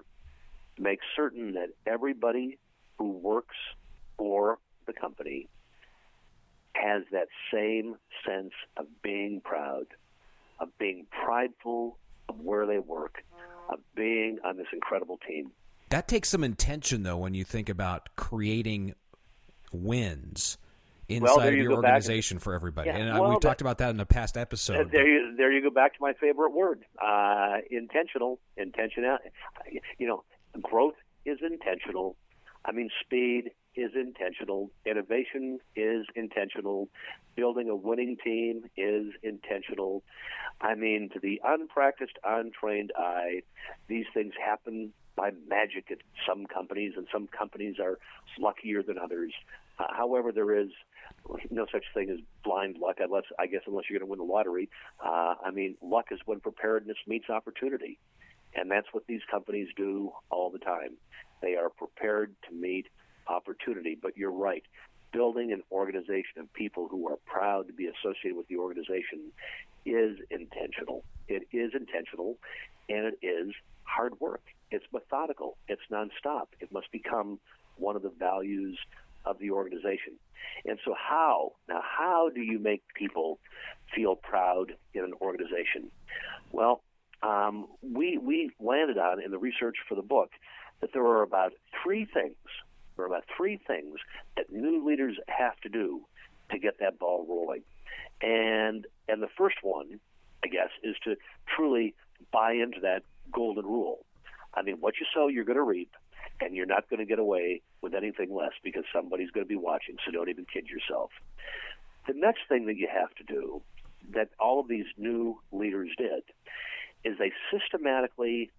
to 0.76 0.82
make 0.82 1.00
certain 1.14 1.52
that 1.52 1.68
everybody 1.86 2.58
who 2.98 3.10
works 3.10 3.56
for 4.16 4.58
the 4.86 4.92
company 4.92 5.48
has 6.74 7.02
that 7.12 7.28
same 7.52 7.96
sense 8.26 8.52
of 8.76 8.86
being 9.02 9.40
proud, 9.42 9.86
of 10.60 10.68
being 10.78 11.06
prideful 11.10 11.98
of 12.28 12.40
where 12.40 12.66
they 12.66 12.78
work, 12.78 13.22
of 13.70 13.78
being 13.94 14.38
on 14.44 14.56
this 14.56 14.66
incredible 14.72 15.18
team. 15.26 15.50
That 15.90 16.08
takes 16.08 16.28
some 16.28 16.44
intention, 16.44 17.02
though, 17.02 17.16
when 17.16 17.34
you 17.34 17.44
think 17.44 17.68
about 17.68 18.08
creating 18.16 18.94
wins 19.72 20.58
inside 21.08 21.36
well, 21.36 21.48
of 21.48 21.54
you 21.54 21.62
your 21.62 21.72
organization 21.74 22.36
and, 22.36 22.42
for 22.42 22.54
everybody. 22.54 22.88
Yeah, 22.88 22.96
and 22.96 23.20
well, 23.20 23.30
we 23.30 23.38
talked 23.38 23.60
about 23.60 23.78
that 23.78 23.90
in 23.90 24.00
a 24.00 24.06
past 24.06 24.36
episode. 24.36 24.90
There 24.90 25.06
you, 25.06 25.36
there 25.36 25.52
you 25.52 25.62
go 25.62 25.70
back 25.70 25.92
to 25.94 25.98
my 26.00 26.12
favorite 26.14 26.52
word, 26.52 26.84
uh, 27.00 27.58
intentional, 27.70 28.40
intentional. 28.56 29.18
You 29.98 30.08
know, 30.08 30.24
growth 30.62 30.94
is 31.24 31.38
intentional. 31.42 32.16
I 32.64 32.72
mean, 32.72 32.90
speed 33.00 33.50
is 33.76 33.92
intentional. 33.94 34.70
Innovation 34.84 35.58
is 35.76 36.06
intentional. 36.14 36.88
Building 37.36 37.68
a 37.68 37.76
winning 37.76 38.16
team 38.22 38.64
is 38.76 39.12
intentional. 39.22 40.02
I 40.60 40.74
mean, 40.74 41.10
to 41.12 41.20
the 41.20 41.40
unpracticed, 41.44 42.18
untrained 42.24 42.92
eye, 42.96 43.42
these 43.88 44.06
things 44.14 44.32
happen 44.42 44.92
by 45.14 45.30
magic 45.48 45.90
at 45.90 45.98
some 46.28 46.46
companies, 46.46 46.92
and 46.96 47.06
some 47.12 47.26
companies 47.26 47.76
are 47.80 47.98
luckier 48.38 48.82
than 48.82 48.98
others. 48.98 49.32
Uh, 49.78 49.86
however, 49.90 50.32
there 50.32 50.58
is 50.58 50.68
no 51.50 51.66
such 51.70 51.84
thing 51.94 52.10
as 52.10 52.18
blind 52.44 52.76
luck, 52.78 52.96
unless 52.98 53.24
I 53.38 53.46
guess 53.46 53.62
unless 53.66 53.84
you're 53.88 53.98
going 53.98 54.08
to 54.08 54.10
win 54.10 54.26
the 54.26 54.32
lottery. 54.32 54.68
Uh, 55.04 55.34
I 55.44 55.50
mean, 55.52 55.76
luck 55.82 56.06
is 56.10 56.20
when 56.24 56.40
preparedness 56.40 56.96
meets 57.06 57.28
opportunity, 57.28 57.98
and 58.56 58.70
that's 58.70 58.86
what 58.92 59.06
these 59.06 59.20
companies 59.30 59.68
do 59.76 60.10
all 60.30 60.50
the 60.50 60.58
time. 60.58 60.96
They 61.42 61.54
are 61.54 61.68
prepared 61.68 62.34
to 62.48 62.54
meet 62.54 62.86
opportunity. 63.28 63.96
But 64.00 64.16
you're 64.16 64.32
right. 64.32 64.62
Building 65.12 65.52
an 65.52 65.62
organization 65.70 66.38
of 66.40 66.52
people 66.52 66.88
who 66.88 67.08
are 67.08 67.16
proud 67.26 67.66
to 67.68 67.72
be 67.72 67.86
associated 67.86 68.36
with 68.36 68.48
the 68.48 68.56
organization 68.56 69.32
is 69.84 70.18
intentional. 70.30 71.04
It 71.28 71.44
is 71.52 71.72
intentional, 71.74 72.36
and 72.88 73.06
it 73.06 73.18
is 73.22 73.54
hard 73.84 74.20
work. 74.20 74.42
It's 74.70 74.84
methodical. 74.92 75.56
It's 75.68 75.82
nonstop. 75.90 76.46
It 76.60 76.72
must 76.72 76.90
become 76.90 77.38
one 77.76 77.96
of 77.96 78.02
the 78.02 78.12
values 78.18 78.78
of 79.24 79.38
the 79.38 79.50
organization. 79.50 80.14
And 80.64 80.78
so, 80.84 80.94
how 80.96 81.52
now? 81.68 81.82
How 81.82 82.30
do 82.34 82.40
you 82.40 82.58
make 82.58 82.82
people 82.94 83.38
feel 83.94 84.16
proud 84.16 84.72
in 84.94 85.04
an 85.04 85.12
organization? 85.20 85.90
Well, 86.52 86.82
um, 87.22 87.66
we 87.82 88.18
we 88.18 88.50
landed 88.60 88.98
on 88.98 89.22
in 89.22 89.30
the 89.30 89.38
research 89.38 89.76
for 89.88 89.94
the 89.94 90.02
book 90.02 90.30
that 90.80 90.92
there 90.92 91.04
are 91.04 91.22
about 91.22 91.52
three 91.82 92.04
things 92.04 92.36
there 92.96 93.04
are 93.04 93.08
about 93.08 93.24
three 93.36 93.60
things 93.66 93.98
that 94.36 94.50
new 94.50 94.86
leaders 94.86 95.16
have 95.28 95.60
to 95.60 95.68
do 95.68 96.02
to 96.50 96.58
get 96.58 96.78
that 96.80 96.98
ball 96.98 97.26
rolling. 97.28 97.62
And 98.22 98.86
and 99.08 99.22
the 99.22 99.28
first 99.36 99.56
one, 99.62 100.00
I 100.42 100.48
guess, 100.48 100.70
is 100.82 100.96
to 101.04 101.16
truly 101.54 101.94
buy 102.32 102.52
into 102.52 102.80
that 102.80 103.02
golden 103.32 103.66
rule. 103.66 104.04
I 104.54 104.62
mean, 104.62 104.76
what 104.80 104.94
you 104.98 105.06
sow, 105.14 105.28
you're 105.28 105.44
going 105.44 105.58
to 105.58 105.62
reap, 105.62 105.94
and 106.40 106.54
you're 106.56 106.66
not 106.66 106.88
going 106.88 107.00
to 107.00 107.04
get 107.06 107.18
away 107.18 107.60
with 107.82 107.94
anything 107.94 108.34
less 108.34 108.52
because 108.64 108.84
somebody's 108.92 109.30
going 109.30 109.44
to 109.44 109.48
be 109.48 109.56
watching. 109.56 109.96
So 110.04 110.10
don't 110.10 110.30
even 110.30 110.46
kid 110.50 110.66
yourself. 110.68 111.10
The 112.06 112.14
next 112.14 112.40
thing 112.48 112.66
that 112.66 112.76
you 112.76 112.88
have 112.90 113.14
to 113.16 113.24
do, 113.24 113.60
that 114.14 114.30
all 114.40 114.60
of 114.60 114.68
these 114.68 114.86
new 114.96 115.38
leaders 115.52 115.90
did, 115.98 116.22
is 117.06 117.16
they 117.18 117.32
systematically 117.52 118.50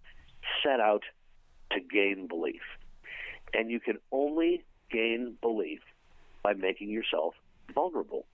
set 0.64 0.80
out 0.80 1.02
to 1.72 1.80
gain 1.80 2.26
belief. 2.26 2.62
And 3.52 3.70
you 3.70 3.78
can 3.78 3.98
only 4.10 4.64
gain 4.90 5.36
belief 5.40 5.80
by 6.42 6.54
making 6.54 6.90
yourself 6.90 7.34
vulnerable, 7.74 8.24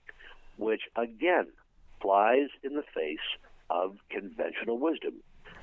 which 0.57 0.81
again 0.95 1.47
flies 2.01 2.47
in 2.63 2.75
the 2.75 2.83
face 2.93 3.27
of 3.69 3.97
conventional 4.09 4.79
wisdom. 4.79 5.15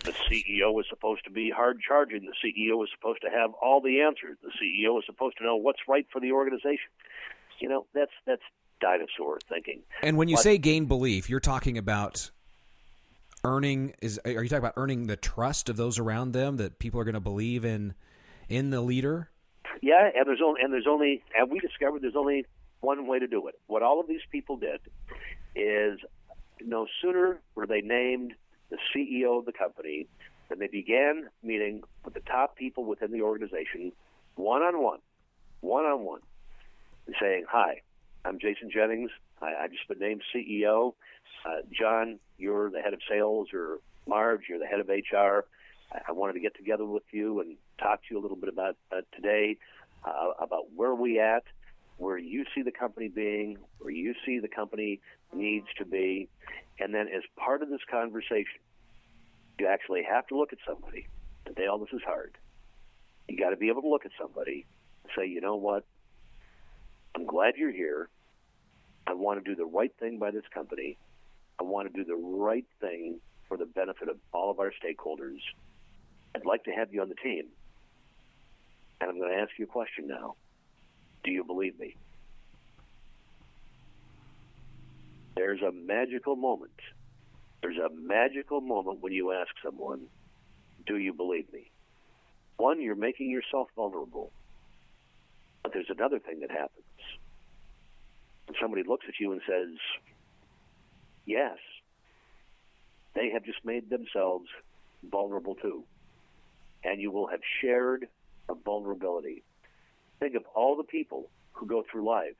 The 0.04 0.12
CEO 0.12 0.78
is 0.80 0.86
supposed 0.90 1.24
to 1.24 1.30
be 1.30 1.50
hard 1.50 1.80
charging. 1.86 2.26
The 2.26 2.34
CEO 2.44 2.82
is 2.82 2.90
supposed 2.94 3.22
to 3.22 3.30
have 3.30 3.52
all 3.62 3.80
the 3.80 4.00
answers. 4.00 4.36
The 4.42 4.50
CEO 4.50 4.98
is 4.98 5.04
supposed 5.06 5.38
to 5.38 5.44
know 5.44 5.56
what's 5.56 5.78
right 5.88 6.06
for 6.12 6.20
the 6.20 6.32
organization. 6.32 6.90
You 7.60 7.68
know, 7.68 7.86
that's 7.94 8.10
that's 8.26 8.42
dinosaur 8.80 9.38
thinking. 9.48 9.82
And 10.02 10.16
when 10.16 10.28
you 10.28 10.36
but, 10.36 10.42
say 10.42 10.58
gain 10.58 10.86
belief, 10.86 11.30
you're 11.30 11.40
talking 11.40 11.78
about 11.78 12.32
earning 13.44 13.94
is 14.00 14.20
are 14.24 14.30
you 14.30 14.48
talking 14.48 14.58
about 14.58 14.74
earning 14.76 15.06
the 15.06 15.16
trust 15.16 15.68
of 15.68 15.76
those 15.76 15.98
around 15.98 16.32
them 16.32 16.56
that 16.56 16.78
people 16.78 17.00
are 17.00 17.04
going 17.04 17.14
to 17.14 17.20
believe 17.20 17.64
in 17.64 17.94
in 18.48 18.70
the 18.70 18.80
leader? 18.80 19.30
Yeah, 19.80 20.10
and 20.14 20.26
there's 20.26 20.40
only 20.44 20.60
and 20.62 20.72
there's 20.72 20.86
only 20.88 21.22
and 21.36 21.50
we 21.50 21.58
discovered 21.60 22.02
there's 22.02 22.16
only 22.16 22.46
one 22.80 23.06
way 23.06 23.18
to 23.18 23.26
do 23.26 23.48
it. 23.48 23.54
What 23.66 23.82
all 23.82 24.00
of 24.00 24.08
these 24.08 24.20
people 24.30 24.56
did 24.56 24.80
is 25.54 25.98
no 26.64 26.86
sooner 27.00 27.40
were 27.54 27.66
they 27.66 27.80
named 27.80 28.34
the 28.70 28.78
CEO 28.94 29.38
of 29.38 29.44
the 29.44 29.52
company 29.52 30.06
than 30.48 30.58
they 30.58 30.68
began 30.68 31.28
meeting 31.42 31.82
with 32.04 32.14
the 32.14 32.20
top 32.20 32.56
people 32.56 32.84
within 32.84 33.10
the 33.12 33.22
organization 33.22 33.92
one 34.34 34.62
on 34.62 34.82
one, 34.82 34.98
one 35.60 35.84
on 35.84 36.04
one, 36.04 36.20
saying, 37.20 37.44
"Hi, 37.48 37.82
I'm 38.24 38.38
Jason 38.38 38.70
Jennings. 38.72 39.10
I, 39.42 39.64
I 39.64 39.68
just 39.68 39.86
been 39.88 39.98
named 39.98 40.22
CEO. 40.34 40.94
Uh, 41.44 41.62
John, 41.78 42.18
you're 42.38 42.70
the 42.70 42.80
head 42.80 42.94
of 42.94 43.00
sales, 43.08 43.48
or 43.52 43.78
Marge, 44.06 44.42
you're 44.48 44.58
the 44.58 44.66
head 44.66 44.80
of 44.80 44.88
HR. 44.88 45.44
I 46.08 46.12
wanted 46.12 46.34
to 46.34 46.40
get 46.40 46.56
together 46.56 46.86
with 46.86 47.02
you 47.10 47.40
and 47.40 47.56
talk 47.78 48.00
to 48.00 48.06
you 48.10 48.18
a 48.18 48.22
little 48.22 48.36
bit 48.36 48.48
about 48.48 48.76
uh, 48.90 49.02
today, 49.14 49.58
uh, 50.04 50.30
about 50.40 50.72
where 50.74 50.94
we 50.94 51.20
at, 51.20 51.42
where 51.98 52.16
you 52.16 52.44
see 52.54 52.62
the 52.62 52.72
company 52.72 53.08
being, 53.08 53.58
where 53.78 53.92
you 53.92 54.14
see 54.24 54.38
the 54.38 54.48
company 54.48 55.00
needs 55.34 55.66
to 55.78 55.84
be, 55.84 56.28
and 56.78 56.94
then 56.94 57.08
as 57.08 57.22
part 57.36 57.62
of 57.62 57.68
this 57.68 57.80
conversation, 57.90 58.60
you 59.58 59.66
actually 59.66 60.02
have 60.08 60.26
to 60.28 60.36
look 60.36 60.52
at 60.52 60.58
somebody. 60.66 61.06
Today, 61.44 61.66
all 61.66 61.78
this 61.78 61.92
is 61.92 62.00
hard. 62.04 62.36
You 63.28 63.38
got 63.38 63.50
to 63.50 63.56
be 63.56 63.68
able 63.68 63.82
to 63.82 63.88
look 63.88 64.06
at 64.06 64.12
somebody 64.20 64.66
and 65.04 65.12
say, 65.16 65.26
you 65.26 65.40
know 65.40 65.56
what? 65.56 65.84
I'm 67.14 67.26
glad 67.26 67.54
you're 67.56 67.72
here. 67.72 68.08
I 69.12 69.14
want 69.14 69.44
to 69.44 69.50
do 69.50 69.54
the 69.54 69.66
right 69.66 69.92
thing 70.00 70.18
by 70.18 70.30
this 70.30 70.44
company. 70.54 70.96
I 71.60 71.64
want 71.64 71.92
to 71.92 71.92
do 71.92 72.02
the 72.02 72.16
right 72.16 72.64
thing 72.80 73.20
for 73.46 73.58
the 73.58 73.66
benefit 73.66 74.08
of 74.08 74.16
all 74.32 74.50
of 74.50 74.58
our 74.58 74.72
stakeholders. 74.82 75.36
I'd 76.34 76.46
like 76.46 76.64
to 76.64 76.70
have 76.70 76.94
you 76.94 77.02
on 77.02 77.10
the 77.10 77.14
team. 77.16 77.44
And 79.02 79.10
I'm 79.10 79.18
going 79.18 79.30
to 79.30 79.36
ask 79.36 79.50
you 79.58 79.66
a 79.66 79.68
question 79.68 80.06
now. 80.06 80.36
Do 81.24 81.30
you 81.30 81.44
believe 81.44 81.78
me? 81.78 81.94
There's 85.36 85.60
a 85.60 85.72
magical 85.72 86.34
moment. 86.34 86.72
There's 87.60 87.76
a 87.76 87.90
magical 87.94 88.62
moment 88.62 89.02
when 89.02 89.12
you 89.12 89.32
ask 89.32 89.50
someone, 89.62 90.06
Do 90.86 90.96
you 90.96 91.12
believe 91.12 91.52
me? 91.52 91.70
One, 92.56 92.80
you're 92.80 92.94
making 92.94 93.28
yourself 93.28 93.68
vulnerable. 93.76 94.32
But 95.62 95.74
there's 95.74 95.90
another 95.90 96.18
thing 96.18 96.40
that 96.40 96.50
happens. 96.50 96.86
Somebody 98.60 98.82
looks 98.86 99.06
at 99.08 99.14
you 99.18 99.32
and 99.32 99.40
says, 99.48 99.76
Yes, 101.26 101.58
they 103.14 103.30
have 103.30 103.44
just 103.44 103.64
made 103.64 103.88
themselves 103.90 104.46
vulnerable 105.10 105.54
too 105.54 105.84
and 106.84 107.00
you 107.00 107.10
will 107.10 107.26
have 107.28 107.40
shared 107.60 108.08
a 108.48 108.54
vulnerability. 108.54 109.42
Think 110.20 110.34
of 110.34 110.42
all 110.54 110.76
the 110.76 110.84
people 110.84 111.30
who 111.52 111.66
go 111.66 111.84
through 111.90 112.06
life 112.06 112.34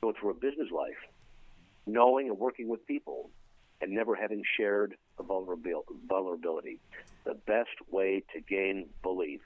go 0.00 0.12
through 0.18 0.30
a 0.30 0.34
business 0.34 0.70
life, 0.70 0.94
knowing 1.84 2.28
and 2.28 2.38
working 2.38 2.68
with 2.68 2.86
people, 2.86 3.30
and 3.80 3.90
never 3.90 4.14
having 4.14 4.44
shared 4.56 4.94
a 5.18 5.24
vulnerability. 5.24 6.78
The 7.24 7.34
best 7.34 7.70
way 7.90 8.22
to 8.32 8.40
gain 8.40 8.86
belief 9.02 9.40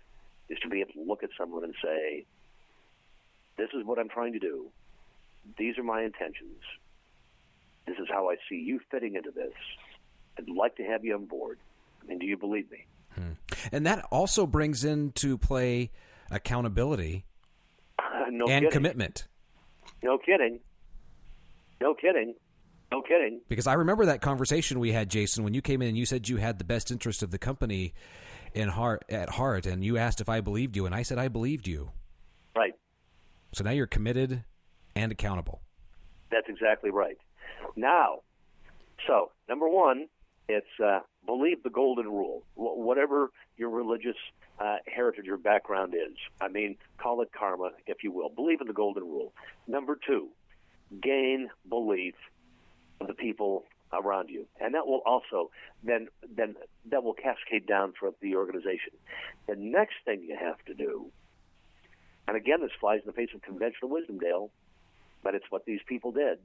is 0.50 0.58
to 0.62 0.68
be 0.68 0.82
able 0.82 0.92
to 0.92 1.02
look 1.08 1.22
at 1.22 1.30
someone 1.38 1.64
and 1.64 1.74
say, 1.82 2.26
This 3.56 3.70
is 3.72 3.86
what 3.86 3.98
I'm 3.98 4.10
trying 4.10 4.34
to 4.34 4.38
do. 4.38 4.70
These 5.58 5.78
are 5.78 5.82
my 5.82 6.02
intentions. 6.02 6.60
This 7.86 7.96
is 7.98 8.06
how 8.10 8.30
I 8.30 8.36
see 8.48 8.56
you 8.56 8.80
fitting 8.90 9.16
into 9.16 9.30
this. 9.30 9.52
I'd 10.38 10.48
like 10.48 10.76
to 10.76 10.84
have 10.84 11.04
you 11.04 11.14
on 11.14 11.26
board. 11.26 11.58
And 12.08 12.20
do 12.20 12.26
you 12.26 12.36
believe 12.36 12.70
me? 12.70 12.86
Hmm. 13.14 13.32
And 13.70 13.86
that 13.86 14.06
also 14.10 14.46
brings 14.46 14.84
into 14.84 15.36
play 15.36 15.90
accountability 16.30 17.24
no 18.30 18.46
and 18.46 18.62
kidding. 18.64 18.70
commitment. 18.70 19.28
No 20.02 20.18
kidding. 20.18 20.60
No 21.80 21.94
kidding. 21.94 22.34
No 22.90 23.02
kidding. 23.02 23.40
Because 23.48 23.66
I 23.66 23.74
remember 23.74 24.06
that 24.06 24.20
conversation 24.20 24.78
we 24.78 24.92
had, 24.92 25.08
Jason, 25.08 25.44
when 25.44 25.54
you 25.54 25.62
came 25.62 25.82
in 25.82 25.88
and 25.88 25.96
you 25.96 26.06
said 26.06 26.28
you 26.28 26.36
had 26.36 26.58
the 26.58 26.64
best 26.64 26.90
interest 26.90 27.22
of 27.22 27.30
the 27.30 27.38
company 27.38 27.94
in 28.54 28.68
heart 28.68 29.04
at 29.08 29.30
heart, 29.30 29.64
and 29.66 29.82
you 29.82 29.96
asked 29.96 30.20
if 30.20 30.28
I 30.28 30.40
believed 30.40 30.76
you, 30.76 30.84
and 30.86 30.94
I 30.94 31.02
said 31.02 31.18
I 31.18 31.28
believed 31.28 31.66
you. 31.66 31.90
Right. 32.54 32.74
So 33.52 33.64
now 33.64 33.70
you're 33.70 33.86
committed 33.86 34.44
and 34.94 35.12
accountable. 35.12 35.60
That's 36.30 36.48
exactly 36.48 36.90
right. 36.90 37.18
Now, 37.76 38.20
so 39.06 39.30
number 39.48 39.68
one, 39.68 40.08
it's 40.48 40.66
uh, 40.82 41.00
believe 41.26 41.62
the 41.62 41.70
golden 41.70 42.06
rule. 42.06 42.42
Wh- 42.54 42.78
whatever 42.78 43.30
your 43.56 43.70
religious 43.70 44.16
uh, 44.58 44.76
heritage 44.86 45.28
or 45.28 45.36
background 45.36 45.94
is, 45.94 46.16
I 46.40 46.48
mean, 46.48 46.76
call 46.98 47.22
it 47.22 47.30
karma, 47.36 47.70
if 47.86 48.02
you 48.02 48.12
will. 48.12 48.28
Believe 48.28 48.60
in 48.60 48.66
the 48.66 48.72
golden 48.72 49.04
rule. 49.04 49.32
Number 49.66 49.98
two, 50.06 50.28
gain 51.02 51.50
belief 51.68 52.14
of 53.00 53.06
the 53.06 53.14
people 53.14 53.64
around 53.92 54.30
you, 54.30 54.46
and 54.60 54.74
that 54.74 54.86
will 54.86 55.02
also 55.04 55.50
then 55.84 56.08
then 56.34 56.54
that 56.90 57.02
will 57.02 57.14
cascade 57.14 57.66
down 57.66 57.92
throughout 57.98 58.16
the 58.20 58.36
organization. 58.36 58.92
The 59.46 59.56
next 59.56 59.96
thing 60.04 60.24
you 60.26 60.36
have 60.38 60.62
to 60.66 60.74
do, 60.74 61.10
and 62.26 62.36
again, 62.36 62.60
this 62.62 62.70
flies 62.80 63.00
in 63.00 63.06
the 63.06 63.12
face 63.12 63.30
of 63.34 63.42
conventional 63.42 63.90
wisdom, 63.90 64.18
Dale, 64.18 64.50
but 65.22 65.34
it's 65.34 65.50
what 65.50 65.64
these 65.64 65.80
people 65.86 66.12
did. 66.12 66.38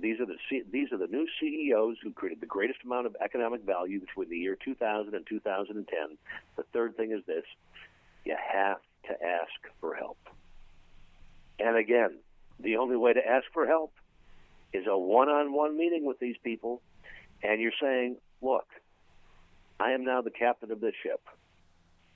These 0.00 0.20
are 0.20 0.26
the 0.26 0.36
these 0.70 0.92
are 0.92 0.98
the 0.98 1.08
new 1.08 1.26
CEOs 1.40 1.96
who 2.02 2.12
created 2.12 2.40
the 2.40 2.46
greatest 2.46 2.80
amount 2.84 3.06
of 3.06 3.16
economic 3.20 3.62
value 3.62 4.00
between 4.00 4.30
the 4.30 4.38
year 4.38 4.56
2000 4.64 5.14
and 5.14 5.26
2010. 5.26 6.18
The 6.56 6.62
third 6.72 6.96
thing 6.96 7.12
is 7.12 7.24
this: 7.26 7.44
you 8.24 8.36
have 8.52 8.78
to 9.08 9.12
ask 9.12 9.52
for 9.80 9.94
help. 9.94 10.18
And 11.58 11.76
again, 11.76 12.18
the 12.58 12.76
only 12.76 12.96
way 12.96 13.12
to 13.12 13.26
ask 13.26 13.44
for 13.52 13.66
help 13.66 13.92
is 14.72 14.86
a 14.88 14.96
one-on-one 14.96 15.76
meeting 15.76 16.04
with 16.04 16.18
these 16.18 16.36
people, 16.42 16.80
and 17.42 17.60
you're 17.60 17.72
saying, 17.80 18.16
"Look, 18.40 18.66
I 19.78 19.90
am 19.90 20.04
now 20.04 20.22
the 20.22 20.30
captain 20.30 20.70
of 20.70 20.80
this 20.80 20.94
ship. 21.02 21.20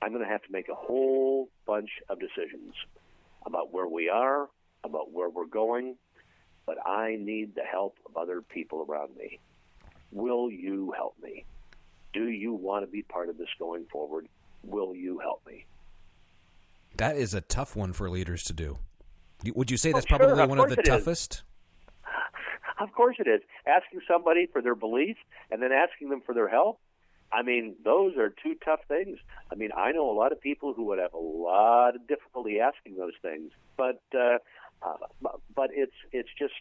I'm 0.01 0.11
going 0.11 0.23
to 0.23 0.31
have 0.31 0.43
to 0.43 0.51
make 0.51 0.69
a 0.69 0.75
whole 0.75 1.49
bunch 1.67 1.89
of 2.07 2.19
decisions 2.19 2.73
about 3.45 3.71
where 3.73 3.87
we 3.87 4.09
are, 4.09 4.47
about 4.83 5.11
where 5.11 5.29
we're 5.29 5.45
going, 5.45 5.95
but 6.65 6.77
I 6.85 7.17
need 7.19 7.55
the 7.55 7.63
help 7.63 7.97
of 8.05 8.17
other 8.17 8.41
people 8.41 8.85
around 8.87 9.15
me. 9.17 9.39
Will 10.11 10.49
you 10.49 10.93
help 10.95 11.15
me? 11.21 11.45
Do 12.13 12.29
you 12.29 12.53
want 12.53 12.83
to 12.85 12.91
be 12.91 13.03
part 13.03 13.29
of 13.29 13.37
this 13.37 13.49
going 13.59 13.85
forward? 13.91 14.27
Will 14.63 14.95
you 14.95 15.19
help 15.19 15.41
me? 15.45 15.65
That 16.97 17.15
is 17.15 17.33
a 17.33 17.41
tough 17.41 17.75
one 17.75 17.93
for 17.93 18.09
leaders 18.09 18.43
to 18.43 18.53
do. 18.53 18.79
Would 19.55 19.71
you 19.71 19.77
say 19.77 19.91
that's 19.91 20.05
oh, 20.05 20.17
probably 20.17 20.35
sure. 20.35 20.43
of 20.43 20.49
one 20.49 20.59
of 20.59 20.69
the 20.69 20.77
toughest? 20.77 21.33
Is. 21.33 21.43
Of 22.79 22.93
course 22.93 23.17
it 23.19 23.27
is. 23.27 23.41
Asking 23.67 23.99
somebody 24.07 24.47
for 24.53 24.61
their 24.61 24.73
belief 24.73 25.17
and 25.51 25.61
then 25.61 25.71
asking 25.73 26.09
them 26.09 26.21
for 26.25 26.33
their 26.33 26.47
help. 26.47 26.79
I 27.31 27.43
mean, 27.43 27.75
those 27.83 28.15
are 28.17 28.29
two 28.29 28.55
tough 28.63 28.79
things. 28.87 29.17
I 29.51 29.55
mean, 29.55 29.71
I 29.75 29.91
know 29.91 30.09
a 30.09 30.15
lot 30.15 30.31
of 30.31 30.39
people 30.39 30.73
who 30.73 30.85
would 30.85 30.97
have 30.97 31.13
a 31.13 31.17
lot 31.17 31.95
of 31.95 32.07
difficulty 32.07 32.61
asking 32.61 32.95
those 32.95 33.13
things, 33.21 33.51
but 33.77 34.01
uh, 34.17 34.37
uh, 34.81 35.29
but 35.55 35.69
it's 35.73 35.93
it's 36.11 36.29
just 36.37 36.53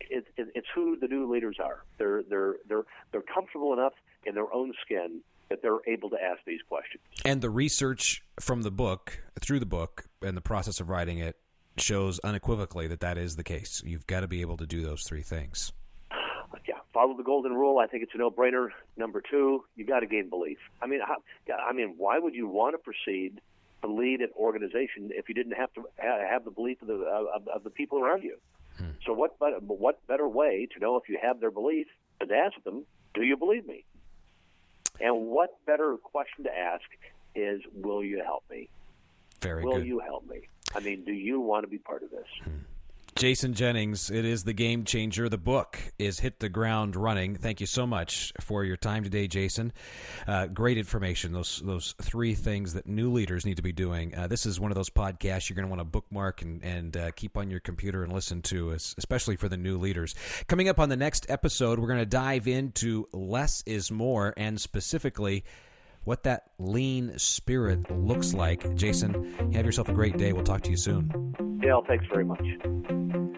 it, 0.00 0.26
it, 0.36 0.48
it's 0.54 0.66
who 0.74 0.96
the 0.96 1.08
new 1.08 1.32
leaders 1.32 1.56
are. 1.62 1.84
They're 1.98 2.22
they're 2.28 2.56
they're 2.68 2.84
they're 3.12 3.22
comfortable 3.22 3.72
enough 3.72 3.94
in 4.24 4.34
their 4.34 4.52
own 4.52 4.72
skin 4.84 5.20
that 5.48 5.62
they're 5.62 5.78
able 5.86 6.10
to 6.10 6.16
ask 6.22 6.40
these 6.46 6.60
questions. 6.68 7.02
And 7.24 7.40
the 7.40 7.50
research 7.50 8.22
from 8.38 8.62
the 8.62 8.70
book, 8.70 9.22
through 9.40 9.60
the 9.60 9.66
book, 9.66 10.04
and 10.22 10.36
the 10.36 10.42
process 10.42 10.80
of 10.80 10.90
writing 10.90 11.18
it 11.18 11.36
shows 11.78 12.18
unequivocally 12.20 12.88
that 12.88 13.00
that 13.00 13.16
is 13.18 13.36
the 13.36 13.44
case. 13.44 13.82
You've 13.84 14.06
got 14.06 14.20
to 14.20 14.28
be 14.28 14.40
able 14.42 14.56
to 14.58 14.66
do 14.66 14.82
those 14.82 15.04
three 15.04 15.22
things. 15.22 15.72
Yeah, 16.66 16.74
follow 16.92 17.16
the 17.16 17.22
golden 17.22 17.54
rule. 17.54 17.78
I 17.78 17.86
think 17.86 18.02
it's 18.02 18.12
a 18.14 18.18
no-brainer. 18.18 18.68
Number 18.96 19.22
two, 19.30 19.64
you 19.76 19.86
got 19.86 20.00
to 20.00 20.06
gain 20.06 20.28
belief. 20.28 20.58
I 20.82 20.86
mean, 20.86 21.00
how, 21.06 21.16
I 21.66 21.72
mean, 21.72 21.94
why 21.96 22.18
would 22.18 22.34
you 22.34 22.48
want 22.48 22.74
to 22.74 22.78
proceed 22.78 23.40
to 23.82 23.88
lead 23.88 24.20
an 24.20 24.30
organization 24.36 25.10
if 25.12 25.28
you 25.28 25.34
didn't 25.34 25.52
have 25.52 25.72
to 25.74 25.84
have 25.98 26.44
the 26.44 26.50
belief 26.50 26.80
of 26.82 26.88
the 26.88 26.94
of, 26.94 27.46
of 27.48 27.64
the 27.64 27.70
people 27.70 27.98
around 28.00 28.22
you? 28.22 28.38
Hmm. 28.76 28.90
So 29.04 29.12
what 29.12 29.38
better, 29.38 29.56
what 29.58 30.06
better 30.06 30.28
way 30.28 30.68
to 30.74 30.80
know 30.80 30.96
if 30.96 31.08
you 31.08 31.18
have 31.20 31.40
their 31.40 31.50
belief 31.50 31.86
than 32.18 32.28
to 32.28 32.34
ask 32.34 32.62
them, 32.64 32.84
"Do 33.14 33.22
you 33.22 33.36
believe 33.36 33.66
me?" 33.66 33.84
And 35.00 35.26
what 35.26 35.50
better 35.66 35.96
question 36.02 36.44
to 36.44 36.56
ask 36.56 36.84
is, 37.34 37.60
"Will 37.72 38.02
you 38.02 38.22
help 38.24 38.44
me?" 38.50 38.68
Very 39.40 39.62
Will 39.62 39.78
good. 39.78 39.86
you 39.86 40.00
help 40.00 40.26
me? 40.26 40.48
I 40.74 40.80
mean, 40.80 41.04
do 41.04 41.12
you 41.12 41.40
want 41.40 41.62
to 41.64 41.68
be 41.68 41.78
part 41.78 42.02
of 42.02 42.10
this? 42.10 42.26
Hmm. 42.42 42.50
Jason 43.18 43.52
Jennings, 43.52 44.12
it 44.12 44.24
is 44.24 44.44
the 44.44 44.52
game 44.52 44.84
changer. 44.84 45.28
The 45.28 45.36
book 45.36 45.76
is 45.98 46.20
Hit 46.20 46.38
the 46.38 46.48
Ground 46.48 46.94
Running. 46.94 47.34
Thank 47.34 47.60
you 47.60 47.66
so 47.66 47.84
much 47.84 48.32
for 48.40 48.62
your 48.62 48.76
time 48.76 49.02
today, 49.02 49.26
Jason. 49.26 49.72
Uh, 50.28 50.46
great 50.46 50.78
information. 50.78 51.32
Those 51.32 51.60
those 51.64 51.96
three 52.00 52.36
things 52.36 52.74
that 52.74 52.86
new 52.86 53.10
leaders 53.10 53.44
need 53.44 53.56
to 53.56 53.62
be 53.62 53.72
doing. 53.72 54.14
Uh, 54.14 54.28
this 54.28 54.46
is 54.46 54.60
one 54.60 54.70
of 54.70 54.76
those 54.76 54.88
podcasts 54.88 55.50
you're 55.50 55.56
going 55.56 55.66
to 55.66 55.68
want 55.68 55.80
to 55.80 55.84
bookmark 55.84 56.42
and 56.42 56.62
and 56.62 56.96
uh, 56.96 57.10
keep 57.10 57.36
on 57.36 57.50
your 57.50 57.58
computer 57.58 58.04
and 58.04 58.12
listen 58.12 58.40
to, 58.42 58.70
especially 58.70 59.34
for 59.34 59.48
the 59.48 59.56
new 59.56 59.78
leaders. 59.78 60.14
Coming 60.46 60.68
up 60.68 60.78
on 60.78 60.88
the 60.88 60.96
next 60.96 61.28
episode, 61.28 61.80
we're 61.80 61.88
going 61.88 61.98
to 61.98 62.06
dive 62.06 62.46
into 62.46 63.08
less 63.12 63.64
is 63.66 63.90
more, 63.90 64.32
and 64.36 64.60
specifically 64.60 65.42
what 66.08 66.22
that 66.22 66.44
lean 66.58 67.12
spirit 67.18 67.90
looks 67.90 68.32
like. 68.32 68.74
Jason, 68.74 69.52
have 69.52 69.66
yourself 69.66 69.90
a 69.90 69.92
great 69.92 70.16
day. 70.16 70.32
We'll 70.32 70.42
talk 70.42 70.62
to 70.62 70.70
you 70.70 70.76
soon. 70.78 71.34
Dale, 71.60 71.84
thanks 71.86 72.06
very 72.10 72.24
much. 72.24 72.40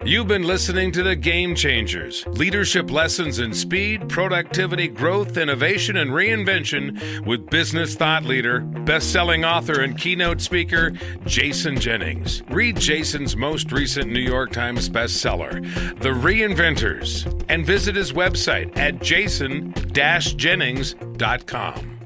You've 0.04 0.28
been 0.28 0.44
listening 0.44 0.92
to 0.92 1.02
The 1.02 1.16
Game 1.16 1.56
Changers 1.56 2.24
leadership 2.28 2.92
lessons 2.92 3.40
in 3.40 3.52
speed, 3.54 4.08
productivity, 4.08 4.86
growth, 4.86 5.36
innovation, 5.36 5.96
and 5.96 6.12
reinvention 6.12 7.26
with 7.26 7.50
business 7.50 7.96
thought 7.96 8.22
leader, 8.24 8.60
best 8.60 9.12
selling 9.12 9.44
author, 9.44 9.80
and 9.80 9.98
keynote 9.98 10.40
speaker, 10.40 10.92
Jason 11.26 11.76
Jennings. 11.78 12.40
Read 12.50 12.78
Jason's 12.78 13.34
most 13.36 13.72
recent 13.72 14.12
New 14.12 14.20
York 14.20 14.52
Times 14.52 14.88
bestseller, 14.88 15.60
The 16.00 16.10
Reinventors, 16.10 17.26
and 17.48 17.66
visit 17.66 17.96
his 17.96 18.12
website 18.12 18.78
at 18.78 19.02
jason 19.02 19.74
jennings.com. 19.92 21.99